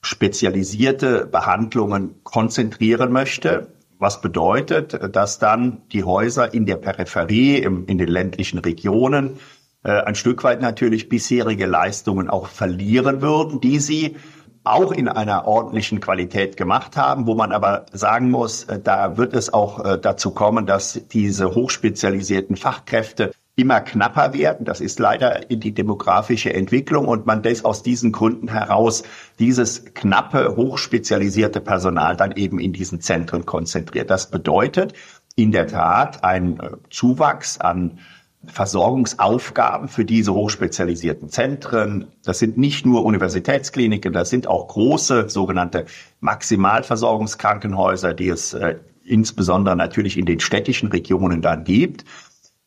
spezialisierte 0.00 1.26
Behandlungen 1.26 2.23
konzentrieren 2.25 3.12
möchte. 3.12 3.75
Was 3.99 4.23
bedeutet, 4.23 4.99
dass 5.14 5.38
dann 5.38 5.83
die 5.93 6.05
Häuser 6.05 6.55
in 6.55 6.64
der 6.64 6.76
Peripherie, 6.76 7.59
im, 7.59 7.87
in 7.87 7.99
den 7.99 8.09
ländlichen 8.09 8.59
Regionen, 8.59 9.38
äh, 9.83 9.90
ein 9.90 10.14
Stück 10.14 10.43
weit 10.43 10.62
natürlich 10.62 11.11
bisherige 11.11 11.67
Leistungen 11.67 12.31
auch 12.31 12.47
verlieren 12.47 13.21
würden, 13.21 13.61
die 13.61 13.79
sie 13.79 14.17
auch 14.64 14.93
in 14.93 15.09
einer 15.09 15.47
ordentlichen 15.47 16.00
Qualität 16.00 16.57
gemacht 16.57 16.97
haben, 16.97 17.26
wo 17.26 17.35
man 17.35 17.52
aber 17.52 17.87
sagen 17.93 18.31
muss, 18.31 18.64
äh, 18.64 18.79
da 18.79 19.17
wird 19.17 19.35
es 19.35 19.52
auch 19.52 19.85
äh, 19.85 19.99
dazu 19.99 20.33
kommen, 20.33 20.67
dass 20.67 21.00
diese 21.11 21.55
hochspezialisierten 21.55 22.57
Fachkräfte 22.57 23.33
immer 23.57 23.81
knapper 23.81 24.33
werden. 24.33 24.64
Das 24.64 24.81
ist 24.81 24.99
leider 24.99 25.40
die 25.40 25.73
demografische 25.73 26.52
Entwicklung 26.52 27.09
und 27.09 27.26
man 27.26 27.43
das 27.43 27.64
aus 27.64 27.83
diesen 27.83 28.12
Gründen 28.12 28.49
heraus 28.49 29.02
dieses 29.38 29.85
knappe, 29.95 30.57
hochspezialisierte 30.57 31.61
Personal 31.61 32.17
dann 32.17 32.33
eben 32.33 32.59
in 32.59 32.73
diesen 32.73 33.00
Zentren 33.00 33.47
konzentriert. 33.47 34.11
Das 34.11 34.31
bedeutet 34.31 34.95
in 35.37 35.52
der 35.52 35.67
Tat 35.67 36.23
ein 36.25 36.61
äh, 36.61 36.71
Zuwachs 36.90 37.59
an 37.59 37.99
Versorgungsaufgaben 38.47 39.89
für 39.89 40.05
diese 40.05 40.33
hochspezialisierten 40.33 41.29
Zentren. 41.29 42.09
Das 42.25 42.39
sind 42.39 42.57
nicht 42.57 42.87
nur 42.87 43.05
Universitätskliniken, 43.05 44.13
das 44.13 44.31
sind 44.31 44.47
auch 44.47 44.69
große 44.69 45.29
sogenannte 45.29 45.85
Maximalversorgungskrankenhäuser, 46.21 48.15
die 48.15 48.29
es 48.29 48.55
äh, 48.55 48.77
insbesondere 49.05 49.77
natürlich 49.77 50.17
in 50.17 50.25
den 50.25 50.41
städtischen 50.41 50.89
Regionen 50.89 51.43
dann 51.43 51.65
gibt. 51.65 52.05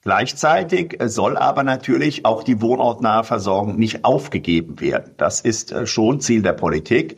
Gleichzeitig 0.03 0.97
soll 1.05 1.37
aber 1.37 1.63
natürlich 1.63 2.25
auch 2.25 2.43
die 2.43 2.61
wohnortnahe 2.61 3.23
Versorgung 3.23 3.77
nicht 3.77 4.03
aufgegeben 4.03 4.79
werden. 4.81 5.13
Das 5.17 5.41
ist 5.41 5.71
äh, 5.71 5.87
schon 5.87 6.19
Ziel 6.19 6.43
der 6.43 6.53
Politik. 6.53 7.17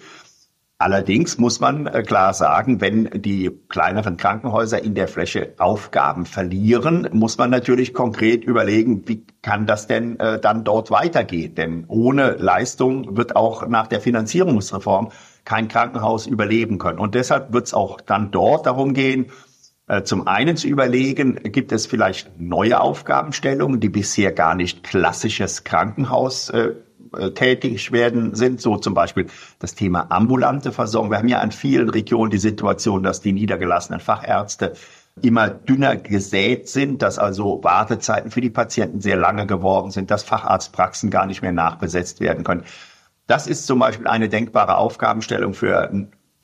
Allerdings 0.77 1.37
muss 1.37 1.61
man 1.61 1.87
äh, 1.87 2.03
klar 2.03 2.33
sagen, 2.33 2.81
wenn 2.81 3.09
die 3.13 3.49
kleineren 3.69 4.17
Krankenhäuser 4.17 4.83
in 4.83 4.93
der 4.93 5.07
Fläche 5.07 5.53
Aufgaben 5.57 6.25
verlieren, 6.25 7.07
muss 7.13 7.37
man 7.37 7.49
natürlich 7.49 7.93
konkret 7.93 8.43
überlegen, 8.43 9.07
wie 9.07 9.25
kann 9.41 9.67
das 9.67 9.87
denn 9.87 10.19
äh, 10.19 10.37
dann 10.37 10.65
dort 10.65 10.91
weitergehen? 10.91 11.55
Denn 11.55 11.85
ohne 11.87 12.31
Leistung 12.31 13.15
wird 13.15 13.37
auch 13.37 13.67
nach 13.67 13.87
der 13.87 14.01
Finanzierungsreform 14.01 15.11
kein 15.45 15.69
Krankenhaus 15.69 16.27
überleben 16.27 16.77
können. 16.77 16.99
Und 16.99 17.15
deshalb 17.15 17.53
wird 17.53 17.67
es 17.67 17.73
auch 17.73 18.01
dann 18.01 18.31
dort 18.31 18.65
darum 18.65 18.93
gehen, 18.93 19.27
äh, 19.87 20.03
zum 20.03 20.27
einen 20.27 20.57
zu 20.57 20.67
überlegen, 20.67 21.35
gibt 21.35 21.71
es 21.71 21.85
vielleicht 21.85 22.37
neue 22.37 22.81
Aufgabenstellungen, 22.81 23.79
die 23.79 23.89
bisher 23.89 24.33
gar 24.33 24.55
nicht 24.55 24.83
klassisches 24.83 25.63
Krankenhaus 25.63 26.51
tätig 27.35 27.91
werden 27.91 28.35
sind, 28.35 28.61
so 28.61 28.77
zum 28.77 28.93
Beispiel 28.93 29.27
das 29.59 29.75
Thema 29.75 30.07
ambulante 30.09 30.71
Versorgung. 30.71 31.11
Wir 31.11 31.17
haben 31.17 31.27
ja 31.27 31.39
an 31.39 31.51
vielen 31.51 31.89
Regionen 31.89 32.31
die 32.31 32.37
Situation, 32.37 33.03
dass 33.03 33.21
die 33.21 33.33
niedergelassenen 33.33 33.99
Fachärzte 33.99 34.73
immer 35.21 35.49
dünner 35.49 35.95
gesät 35.95 36.67
sind, 36.67 37.01
dass 37.01 37.19
also 37.19 37.63
Wartezeiten 37.63 38.31
für 38.31 38.41
die 38.41 38.49
Patienten 38.49 38.99
sehr 38.99 39.15
lange 39.15 39.47
geworden 39.47 39.91
sind, 39.91 40.11
dass 40.11 40.23
Facharztpraxen 40.23 41.09
gar 41.09 41.25
nicht 41.25 41.41
mehr 41.41 41.53
nachbesetzt 41.53 42.19
werden 42.19 42.43
können. 42.43 42.63
Das 43.27 43.47
ist 43.47 43.65
zum 43.65 43.79
Beispiel 43.79 44.07
eine 44.07 44.29
denkbare 44.29 44.77
Aufgabenstellung 44.77 45.53
für 45.53 45.89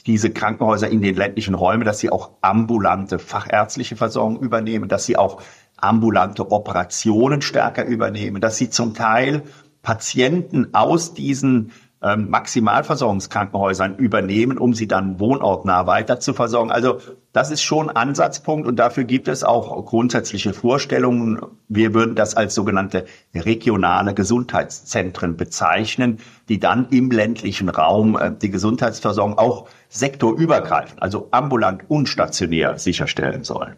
diese 0.07 0.31
Krankenhäuser 0.31 0.89
in 0.89 1.01
den 1.01 1.15
ländlichen 1.15 1.53
Räumen, 1.53 1.83
dass 1.83 1.99
sie 1.99 2.11
auch 2.11 2.31
ambulante 2.41 3.19
fachärztliche 3.19 3.95
Versorgung 3.95 4.39
übernehmen, 4.39 4.89
dass 4.89 5.05
sie 5.05 5.17
auch 5.17 5.41
ambulante 5.77 6.51
Operationen 6.51 7.41
stärker 7.41 7.85
übernehmen, 7.85 8.41
dass 8.41 8.57
sie 8.57 8.69
zum 8.69 8.93
Teil 8.93 9.43
Patienten 9.81 10.73
aus 10.73 11.13
diesen 11.13 11.71
ähm, 12.03 12.29
Maximalversorgungskrankenhäusern 12.29 13.95
übernehmen, 13.95 14.57
um 14.57 14.73
sie 14.73 14.87
dann 14.87 15.19
wohnortnah 15.19 15.85
weiter 15.85 16.19
zu 16.19 16.33
versorgen. 16.33 16.71
Also 16.71 16.99
das 17.31 17.51
ist 17.51 17.61
schon 17.61 17.89
Ansatzpunkt 17.89 18.67
und 18.67 18.77
dafür 18.77 19.03
gibt 19.03 19.27
es 19.27 19.43
auch 19.43 19.85
grundsätzliche 19.85 20.53
Vorstellungen. 20.53 21.39
Wir 21.67 21.93
würden 21.93 22.15
das 22.15 22.35
als 22.35 22.55
sogenannte 22.55 23.05
regionale 23.35 24.13
Gesundheitszentren 24.13 25.37
bezeichnen, 25.37 26.19
die 26.49 26.59
dann 26.59 26.89
im 26.89 27.11
ländlichen 27.11 27.69
Raum 27.69 28.17
äh, 28.17 28.31
die 28.31 28.49
Gesundheitsversorgung 28.49 29.37
auch 29.37 29.67
sektorübergreifend, 29.89 31.01
also 31.01 31.27
ambulant 31.31 31.83
und 31.87 32.09
stationär 32.09 32.79
sicherstellen 32.79 33.43
sollen. 33.43 33.75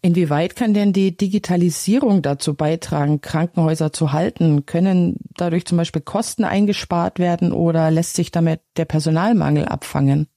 Inwieweit 0.00 0.54
kann 0.54 0.74
denn 0.74 0.92
die 0.92 1.16
Digitalisierung 1.16 2.22
dazu 2.22 2.54
beitragen, 2.54 3.20
Krankenhäuser 3.20 3.92
zu 3.92 4.12
halten? 4.12 4.64
Können 4.64 5.16
dadurch 5.36 5.66
zum 5.66 5.78
Beispiel 5.78 6.02
Kosten 6.02 6.44
eingespart 6.44 7.18
werden 7.18 7.52
oder 7.52 7.90
lässt 7.90 8.14
sich 8.14 8.30
damit 8.30 8.60
der 8.76 8.84
Personalmangel 8.84 9.64
abfangen? 9.64 10.28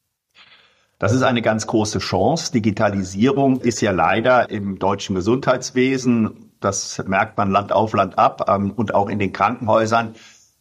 Das 0.98 1.14
ist 1.14 1.24
eine 1.24 1.42
ganz 1.42 1.66
große 1.66 2.00
Chance. 2.00 2.52
Digitalisierung 2.52 3.62
ist 3.62 3.82
ja 3.82 3.92
leider 3.92 4.50
im 4.52 4.78
deutschen 4.78 5.16
Gesundheitswesen, 5.16 6.52
das 6.60 7.04
merkt 7.08 7.38
man 7.38 7.50
Land 7.50 7.72
auf 7.72 7.94
Land 7.94 8.18
ab 8.20 8.46
ähm, 8.48 8.72
und 8.72 8.94
auch 8.94 9.10
in 9.10 9.18
den 9.18 9.34
Krankenhäusern, 9.34 10.16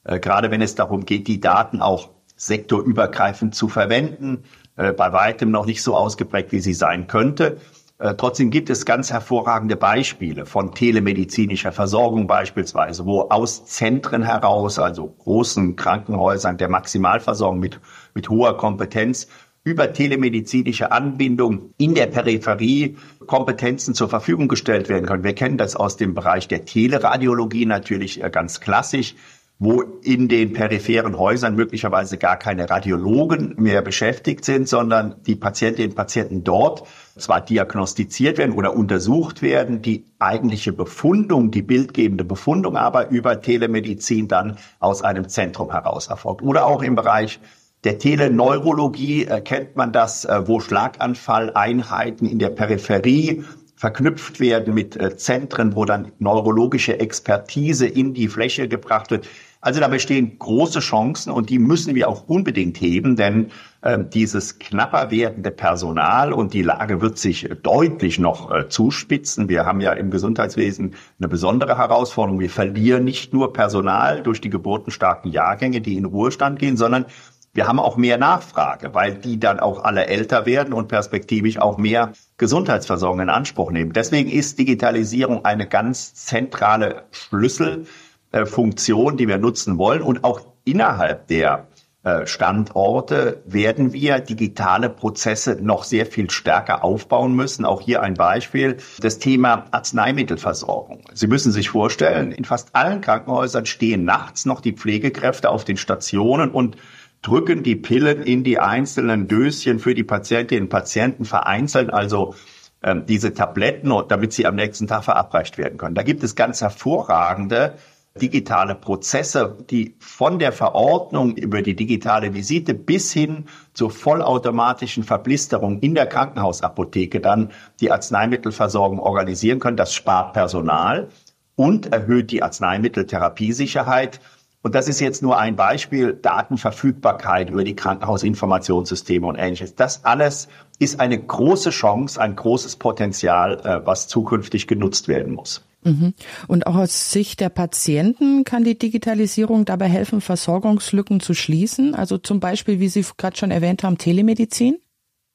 äh, 0.04 0.18
gerade 0.18 0.50
wenn 0.50 0.62
es 0.62 0.74
darum 0.74 1.04
geht, 1.04 1.28
die 1.28 1.40
Daten 1.40 1.82
auch 1.82 2.08
sektorübergreifend 2.36 3.54
zu 3.54 3.68
verwenden, 3.68 4.44
äh, 4.76 4.92
bei 4.92 5.12
weitem 5.12 5.50
noch 5.50 5.66
nicht 5.66 5.82
so 5.82 5.94
ausgeprägt, 5.94 6.52
wie 6.52 6.60
sie 6.60 6.72
sein 6.72 7.06
könnte. 7.06 7.58
Äh, 8.00 8.14
trotzdem 8.16 8.50
gibt 8.50 8.70
es 8.70 8.86
ganz 8.86 9.12
hervorragende 9.12 9.76
Beispiele 9.76 10.46
von 10.46 10.74
telemedizinischer 10.74 11.70
Versorgung 11.70 12.26
beispielsweise, 12.26 13.04
wo 13.04 13.20
aus 13.28 13.66
Zentren 13.66 14.22
heraus, 14.22 14.78
also 14.78 15.06
großen 15.06 15.76
Krankenhäusern 15.76 16.56
der 16.56 16.70
Maximalversorgung 16.70 17.60
mit, 17.60 17.78
mit 18.14 18.30
hoher 18.30 18.56
Kompetenz, 18.56 19.28
über 19.64 19.92
telemedizinische 19.92 20.90
Anbindung 20.90 21.74
in 21.76 21.94
der 21.94 22.06
Peripherie 22.06 22.96
Kompetenzen 23.26 23.94
zur 23.94 24.08
Verfügung 24.08 24.48
gestellt 24.48 24.88
werden 24.88 25.04
können. 25.04 25.22
Wir 25.22 25.34
kennen 25.34 25.58
das 25.58 25.76
aus 25.76 25.98
dem 25.98 26.14
Bereich 26.14 26.48
der 26.48 26.64
Teleradiologie 26.64 27.66
natürlich 27.66 28.24
äh, 28.24 28.30
ganz 28.30 28.60
klassisch 28.60 29.14
wo 29.62 29.82
in 30.02 30.26
den 30.28 30.54
peripheren 30.54 31.18
Häusern 31.18 31.54
möglicherweise 31.54 32.16
gar 32.16 32.38
keine 32.38 32.70
Radiologen 32.70 33.56
mehr 33.58 33.82
beschäftigt 33.82 34.42
sind, 34.46 34.66
sondern 34.66 35.16
die 35.26 35.36
Patientinnen 35.36 35.90
und 35.90 35.96
Patienten 35.96 36.44
dort 36.44 36.84
zwar 37.18 37.40
diagnostiziert 37.40 38.38
werden 38.38 38.55
oder 38.55 38.75
untersucht 38.75 39.42
werden, 39.42 39.83
die 39.83 40.05
eigentliche 40.18 40.73
Befundung, 40.73 41.51
die 41.51 41.62
bildgebende 41.62 42.25
Befundung 42.25 42.77
aber 42.77 43.11
über 43.11 43.40
Telemedizin 43.40 44.29
dann 44.29 44.57
aus 44.79 45.03
einem 45.03 45.29
Zentrum 45.29 45.70
heraus 45.70 46.09
erfolgt. 46.09 46.42
Oder 46.42 46.66
auch 46.66 46.83
im 46.83 46.94
Bereich 46.94 47.40
der 47.85 47.99
Teleneurologie 47.99 49.25
äh, 49.25 49.40
kennt 49.40 49.77
man 49.77 49.92
das, 49.92 50.27
äh, 50.27 50.46
wo 50.46 50.61
Schlaganfalleinheiten 50.61 52.29
in 52.29 52.38
der 52.38 52.51
Peripherie 52.51 53.44
verknüpft 53.75 54.40
werden 54.40 54.75
mit 54.75 54.96
äh, 54.96 55.16
Zentren, 55.16 55.75
wo 55.75 55.87
dann 55.87 56.12
neurologische 56.18 57.01
Expertise 57.01 57.87
in 57.87 58.12
die 58.12 58.29
Fläche 58.29 58.68
gebracht 58.68 59.11
wird. 59.11 59.27
Also 59.62 59.81
da 59.81 59.88
bestehen 59.88 60.38
große 60.38 60.81
Chancen 60.81 61.31
und 61.31 61.51
die 61.51 61.59
müssen 61.59 61.94
wir 61.94 62.09
auch 62.09 62.27
unbedingt 62.29 62.81
heben, 62.81 63.16
denn 63.16 63.51
äh, 63.83 63.99
dieses 64.03 64.59
knapper 64.59 65.11
werdende 65.11 65.51
Personal 65.51 66.33
und 66.33 66.55
die 66.55 66.62
Lage 66.62 67.03
wird 67.03 67.18
sich 67.18 67.46
deutlich 67.62 68.18
noch 68.18 68.51
äh, 68.51 68.68
zuspitzen. 68.70 69.51
Wir 69.51 69.66
haben 69.66 69.83
ja 69.83 69.92
im 69.92 70.11
Gesundheitswesen 70.11 70.94
eine 71.18 71.29
besondere 71.29 71.77
Herausforderung. 71.77 72.40
Wir 72.40 72.49
verlieren 72.49 73.05
nicht 73.05 73.35
nur 73.35 73.53
Personal 73.53 74.23
durch 74.23 74.40
die 74.40 74.49
geburtenstarken 74.49 75.31
Jahrgänge, 75.31 75.83
die 75.83 75.99
in 75.99 76.07
Ruhestand 76.07 76.59
gehen, 76.59 76.79
sondern 76.79 77.05
wir 77.53 77.66
haben 77.66 77.81
auch 77.81 77.96
mehr 77.96 78.16
Nachfrage, 78.16 78.94
weil 78.94 79.14
die 79.14 79.38
dann 79.38 79.61
auch 79.61 79.85
alle 79.85 80.07
älter 80.07 80.46
werden 80.46 80.73
und 80.73 80.88
perspektivisch 80.88 81.59
auch 81.59 81.77
mehr 81.77 82.12
Gesundheitsversorgung 82.38 83.20
in 83.20 83.29
Anspruch 83.29 83.73
nehmen. 83.73 83.92
Deswegen 83.92 84.31
ist 84.31 84.59
Digitalisierung 84.59 85.44
eine 85.44 85.66
ganz 85.66 86.14
zentrale 86.14 87.05
Schlüssel 87.11 87.87
äh, 88.33 88.47
Funktion, 88.47 89.16
die 89.16 89.29
wir 89.29 89.38
nutzen 89.38 89.79
wollen 89.79 90.03
und 90.03 90.25
auch 90.25 90.40
innerhalb 90.64 91.27
der 91.29 91.69
äh, 92.03 92.27
Standorte 92.27 93.43
werden 93.45 93.93
wir 93.93 94.21
digitale 94.21 94.88
Prozesse 94.88 95.59
noch 95.61 95.85
sehr 95.85 96.07
viel 96.07 96.31
stärker 96.31 96.83
aufbauen 96.83 97.35
müssen. 97.35 97.66
Auch 97.66 97.83
hier 97.83 98.03
ein 98.03 98.14
Beispiel, 98.14 98.79
das 99.01 99.19
Thema 99.19 99.66
Arzneimittelversorgung. 99.71 101.03
Sie 101.12 101.27
müssen 101.27 101.53
sich 101.53 101.69
vorstellen, 101.69 102.33
in 102.33 102.47
fast 102.47 102.75
allen 102.75 103.03
Krankenhäusern 103.03 103.66
stehen 103.66 104.07
nachts 104.07 104.47
noch 104.47 104.62
die 104.62 104.73
Pflegekräfte 104.73 105.51
auf 105.51 105.64
den 105.64 105.77
Stationen 105.77 106.51
und 106.51 106.79
drücken 107.21 107.62
die 107.62 107.77
Pillen 107.77 108.23
in 108.23 108.45
die 108.45 108.59
einzelnen 108.59 109.29
Döschen 109.29 109.79
für 109.79 109.95
die 109.95 110.05
Patientinnen 110.05 110.64
und 110.64 110.71
Patienten 110.71 111.27
vereinzelt, 111.27 111.93
also 111.93 112.35
ähm, 112.83 113.05
diese 113.05 113.35
Tabletten, 113.35 113.93
damit 114.09 114.33
sie 114.33 114.47
am 114.47 114.55
nächsten 114.55 114.87
Tag 114.87 115.05
verabreicht 115.05 115.59
werden 115.59 115.77
können. 115.77 115.95
Da 115.95 116.03
gibt 116.03 116.23
es 116.23 116.35
ganz 116.35 116.62
hervorragende 116.62 117.75
digitale 118.16 118.75
Prozesse, 118.75 119.57
die 119.70 119.94
von 119.99 120.38
der 120.38 120.53
Verordnung 120.53 121.37
über 121.37 121.62
die 121.62 121.77
digitale 121.77 122.35
Visite 122.35 122.75
bis 122.75 123.12
hin 123.12 123.46
zur 123.73 123.90
vollautomatischen 123.90 125.05
Verblisterung 125.05 125.79
in 125.79 125.94
der 125.94 126.07
Krankenhausapotheke 126.07 127.20
dann 127.20 127.51
die 127.81 127.92
Arzneimittelversorgung 127.92 128.99
organisieren 128.99 129.61
können. 129.61 129.77
Das 129.77 129.94
spart 129.94 130.33
Personal 130.33 131.09
und 131.55 131.92
erhöht 131.92 132.33
die 132.33 132.42
Arzneimitteltherapiesicherheit. 132.42 134.20
Und 134.62 134.75
das 134.75 134.88
ist 134.88 135.01
jetzt 135.01 135.23
nur 135.23 135.38
ein 135.38 135.57
Beispiel, 135.57 136.12
Datenverfügbarkeit 136.12 137.49
über 137.49 137.64
die 137.64 137.77
Krankenhausinformationssysteme 137.77 139.27
und 139.27 139.37
ähnliches. 139.37 139.75
Das 139.75 140.05
alles 140.05 140.49
ist 140.79 141.01
eine 141.01 141.18
große 141.18 141.70
Chance, 141.70 142.20
ein 142.20 142.37
großes 142.37 142.77
Potenzial, 142.77 143.61
äh, 143.61 143.87
was 143.87 144.09
zukünftig 144.09 144.66
genutzt 144.66 145.09
werden 145.09 145.35
muss. 145.35 145.64
Mhm. 145.83 146.14
Und 146.47 146.66
auch 146.66 146.77
aus 146.77 147.11
Sicht 147.11 147.40
der 147.40 147.49
Patienten 147.49 148.45
kann 148.45 148.64
die 148.64 148.79
Digitalisierung 148.79 149.64
dabei 149.64 149.88
helfen, 149.88 150.21
Versorgungslücken 150.21 151.21
zu 151.21 151.35
schließen. 151.35 151.95
Also 151.95 152.19
zum 152.19 152.40
Beispiel, 152.40 152.81
wie 152.81 152.88
Sie 152.88 153.05
gerade 153.16 153.37
schon 153.37 153.51
erwähnt 153.51 153.83
haben, 153.83 153.99
Telemedizin? 153.99 154.79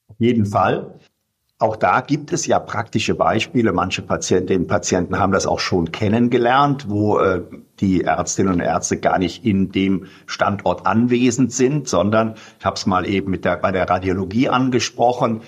Auf 0.08 0.20
jeden 0.20 0.46
Fall. 0.46 1.00
Auch 1.58 1.78
da 1.78 2.02
gibt 2.02 2.34
es 2.34 2.46
ja 2.48 2.60
praktische 2.60 3.16
Beispiele. 3.16 3.72
Manche 3.72 4.02
Patientinnen 4.02 4.64
und 4.64 4.68
Patienten 4.68 5.18
haben 5.18 5.32
das 5.32 5.48
auch 5.48 5.60
schon 5.60 5.92
kennengelernt, 5.94 6.90
wo 6.90 7.18
äh, 7.20 7.44
die 7.80 8.02
Ärztinnen 8.02 8.56
und 8.56 8.60
Ärzte 8.60 8.98
gar 8.98 9.18
nicht 9.20 9.46
in 9.46 9.72
dem 9.72 10.08
Standort 10.26 10.86
anwesend 10.86 11.54
sind, 11.54 11.88
sondern 11.88 12.36
ich 12.60 12.66
habe 12.66 12.76
es 12.76 12.86
mal 12.86 13.08
eben 13.08 13.32
mit 13.32 13.46
der, 13.46 13.56
bei 13.56 13.72
der 13.72 13.90
Radiologie 13.90 14.50
angesprochen, 14.50 15.42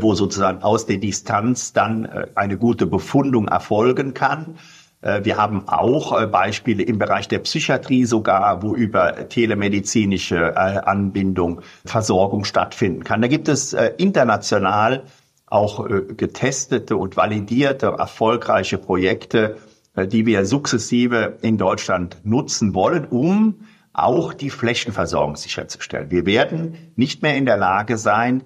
wo 0.00 0.14
sozusagen 0.14 0.62
aus 0.62 0.86
der 0.86 0.98
Distanz 0.98 1.72
dann 1.72 2.04
äh, 2.04 2.26
eine 2.34 2.58
gute 2.58 2.86
Befundung 2.86 3.48
erfolgen 3.48 4.14
kann. 4.14 4.58
Äh, 5.00 5.24
wir 5.24 5.36
haben 5.36 5.68
auch 5.68 6.26
Beispiele 6.26 6.82
im 6.82 6.98
Bereich 6.98 7.28
der 7.28 7.38
Psychiatrie 7.40 8.04
sogar, 8.04 8.62
wo 8.62 8.74
über 8.74 9.28
telemedizinische 9.28 10.56
Anbindung 10.56 11.62
Versorgung 11.84 12.44
stattfinden 12.44 13.04
kann. 13.04 13.22
Da 13.22 13.28
gibt 13.28 13.48
es 13.48 13.72
international 13.72 15.04
auch 15.46 15.86
getestete 15.86 16.96
und 16.96 17.16
validierte 17.16 17.86
erfolgreiche 17.98 18.78
Projekte, 18.78 19.56
die 19.96 20.24
wir 20.26 20.44
sukzessive 20.44 21.38
in 21.42 21.58
Deutschland 21.58 22.18
nutzen 22.22 22.74
wollen, 22.74 23.04
um 23.06 23.66
auch 23.92 24.32
die 24.32 24.50
Flächenversorgung 24.50 25.34
sicherzustellen. 25.34 26.10
Wir 26.10 26.24
werden 26.26 26.92
nicht 26.94 27.22
mehr 27.22 27.36
in 27.36 27.46
der 27.46 27.56
Lage 27.56 27.98
sein, 27.98 28.44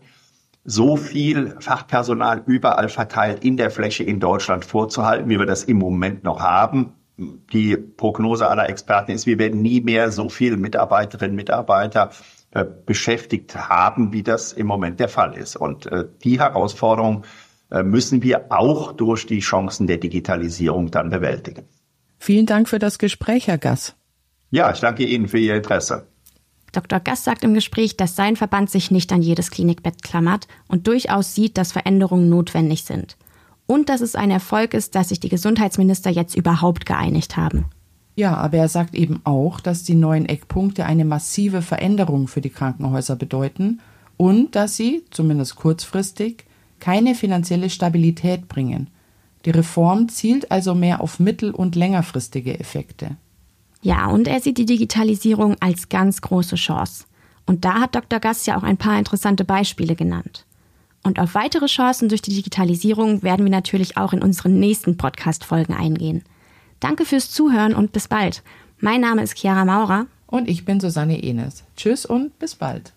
so 0.64 0.96
viel 0.96 1.54
Fachpersonal 1.60 2.42
überall 2.46 2.88
verteilt 2.88 3.44
in 3.44 3.56
der 3.56 3.70
Fläche 3.70 4.02
in 4.02 4.18
Deutschland 4.18 4.64
vorzuhalten, 4.64 5.28
wie 5.28 5.38
wir 5.38 5.46
das 5.46 5.64
im 5.64 5.78
Moment 5.78 6.24
noch 6.24 6.40
haben. 6.40 6.94
Die 7.16 7.76
Prognose 7.76 8.48
aller 8.48 8.68
Experten 8.68 9.12
ist, 9.12 9.26
wir 9.26 9.38
werden 9.38 9.62
nie 9.62 9.80
mehr 9.80 10.10
so 10.10 10.28
viele 10.28 10.56
Mitarbeiterinnen 10.56 11.32
und 11.32 11.36
Mitarbeiter 11.36 12.10
äh, 12.50 12.64
beschäftigt 12.86 13.54
haben, 13.56 14.12
wie 14.12 14.22
das 14.22 14.52
im 14.52 14.66
Moment 14.66 14.98
der 15.00 15.08
Fall 15.08 15.34
ist. 15.36 15.54
Und 15.54 15.86
äh, 15.86 16.06
die 16.24 16.40
Herausforderung 16.40 17.24
äh, 17.70 17.82
müssen 17.82 18.22
wir 18.22 18.46
auch 18.50 18.92
durch 18.92 19.26
die 19.26 19.40
Chancen 19.40 19.86
der 19.86 19.98
Digitalisierung 19.98 20.90
dann 20.90 21.10
bewältigen. 21.10 21.68
Vielen 22.18 22.46
Dank 22.46 22.68
für 22.68 22.78
das 22.78 22.98
Gespräch, 22.98 23.48
Herr 23.48 23.58
Gass. 23.58 23.96
Ja, 24.50 24.72
ich 24.72 24.80
danke 24.80 25.04
Ihnen 25.04 25.28
für 25.28 25.38
Ihr 25.38 25.56
Interesse. 25.56 26.06
Dr. 26.76 27.00
Gass 27.00 27.24
sagt 27.24 27.44
im 27.44 27.54
Gespräch, 27.54 27.96
dass 27.96 28.16
sein 28.16 28.36
Verband 28.36 28.70
sich 28.70 28.90
nicht 28.90 29.12
an 29.12 29.22
jedes 29.22 29.50
Klinikbett 29.50 30.02
klammert 30.02 30.48
und 30.68 30.86
durchaus 30.86 31.34
sieht, 31.34 31.56
dass 31.56 31.72
Veränderungen 31.72 32.28
notwendig 32.28 32.84
sind. 32.84 33.16
Und 33.66 33.88
dass 33.88 34.00
es 34.00 34.14
ein 34.14 34.30
Erfolg 34.30 34.74
ist, 34.74 34.94
dass 34.94 35.08
sich 35.08 35.20
die 35.20 35.28
Gesundheitsminister 35.28 36.10
jetzt 36.10 36.36
überhaupt 36.36 36.84
geeinigt 36.84 37.36
haben. 37.36 37.66
Ja, 38.16 38.36
aber 38.36 38.58
er 38.58 38.68
sagt 38.68 38.94
eben 38.94 39.20
auch, 39.24 39.60
dass 39.60 39.82
die 39.82 39.94
neuen 39.94 40.26
Eckpunkte 40.26 40.84
eine 40.84 41.04
massive 41.04 41.62
Veränderung 41.62 42.28
für 42.28 42.40
die 42.40 42.50
Krankenhäuser 42.50 43.16
bedeuten 43.16 43.80
und 44.16 44.54
dass 44.54 44.76
sie, 44.76 45.04
zumindest 45.10 45.56
kurzfristig, 45.56 46.44
keine 46.78 47.14
finanzielle 47.14 47.70
Stabilität 47.70 48.48
bringen. 48.48 48.90
Die 49.44 49.50
Reform 49.50 50.08
zielt 50.08 50.50
also 50.50 50.74
mehr 50.74 51.00
auf 51.00 51.18
mittel- 51.18 51.50
und 51.50 51.76
längerfristige 51.76 52.58
Effekte. 52.58 53.16
Ja, 53.84 54.06
und 54.06 54.26
er 54.26 54.40
sieht 54.40 54.56
die 54.56 54.64
Digitalisierung 54.64 55.56
als 55.60 55.90
ganz 55.90 56.22
große 56.22 56.56
Chance. 56.56 57.04
Und 57.44 57.66
da 57.66 57.80
hat 57.80 57.94
Dr. 57.94 58.18
Gass 58.18 58.46
ja 58.46 58.56
auch 58.56 58.62
ein 58.62 58.78
paar 58.78 58.98
interessante 58.98 59.44
Beispiele 59.44 59.94
genannt. 59.94 60.46
Und 61.02 61.18
auf 61.18 61.34
weitere 61.34 61.66
Chancen 61.66 62.08
durch 62.08 62.22
die 62.22 62.34
Digitalisierung 62.34 63.22
werden 63.22 63.44
wir 63.44 63.50
natürlich 63.50 63.98
auch 63.98 64.14
in 64.14 64.22
unseren 64.22 64.58
nächsten 64.58 64.96
Podcast-Folgen 64.96 65.74
eingehen. 65.74 66.24
Danke 66.80 67.04
fürs 67.04 67.30
Zuhören 67.30 67.74
und 67.74 67.92
bis 67.92 68.08
bald. 68.08 68.42
Mein 68.78 69.02
Name 69.02 69.22
ist 69.22 69.36
Chiara 69.36 69.66
Maurer. 69.66 70.06
Und 70.28 70.48
ich 70.48 70.64
bin 70.64 70.80
Susanne 70.80 71.22
Enes. 71.22 71.64
Tschüss 71.76 72.06
und 72.06 72.38
bis 72.38 72.54
bald. 72.54 72.94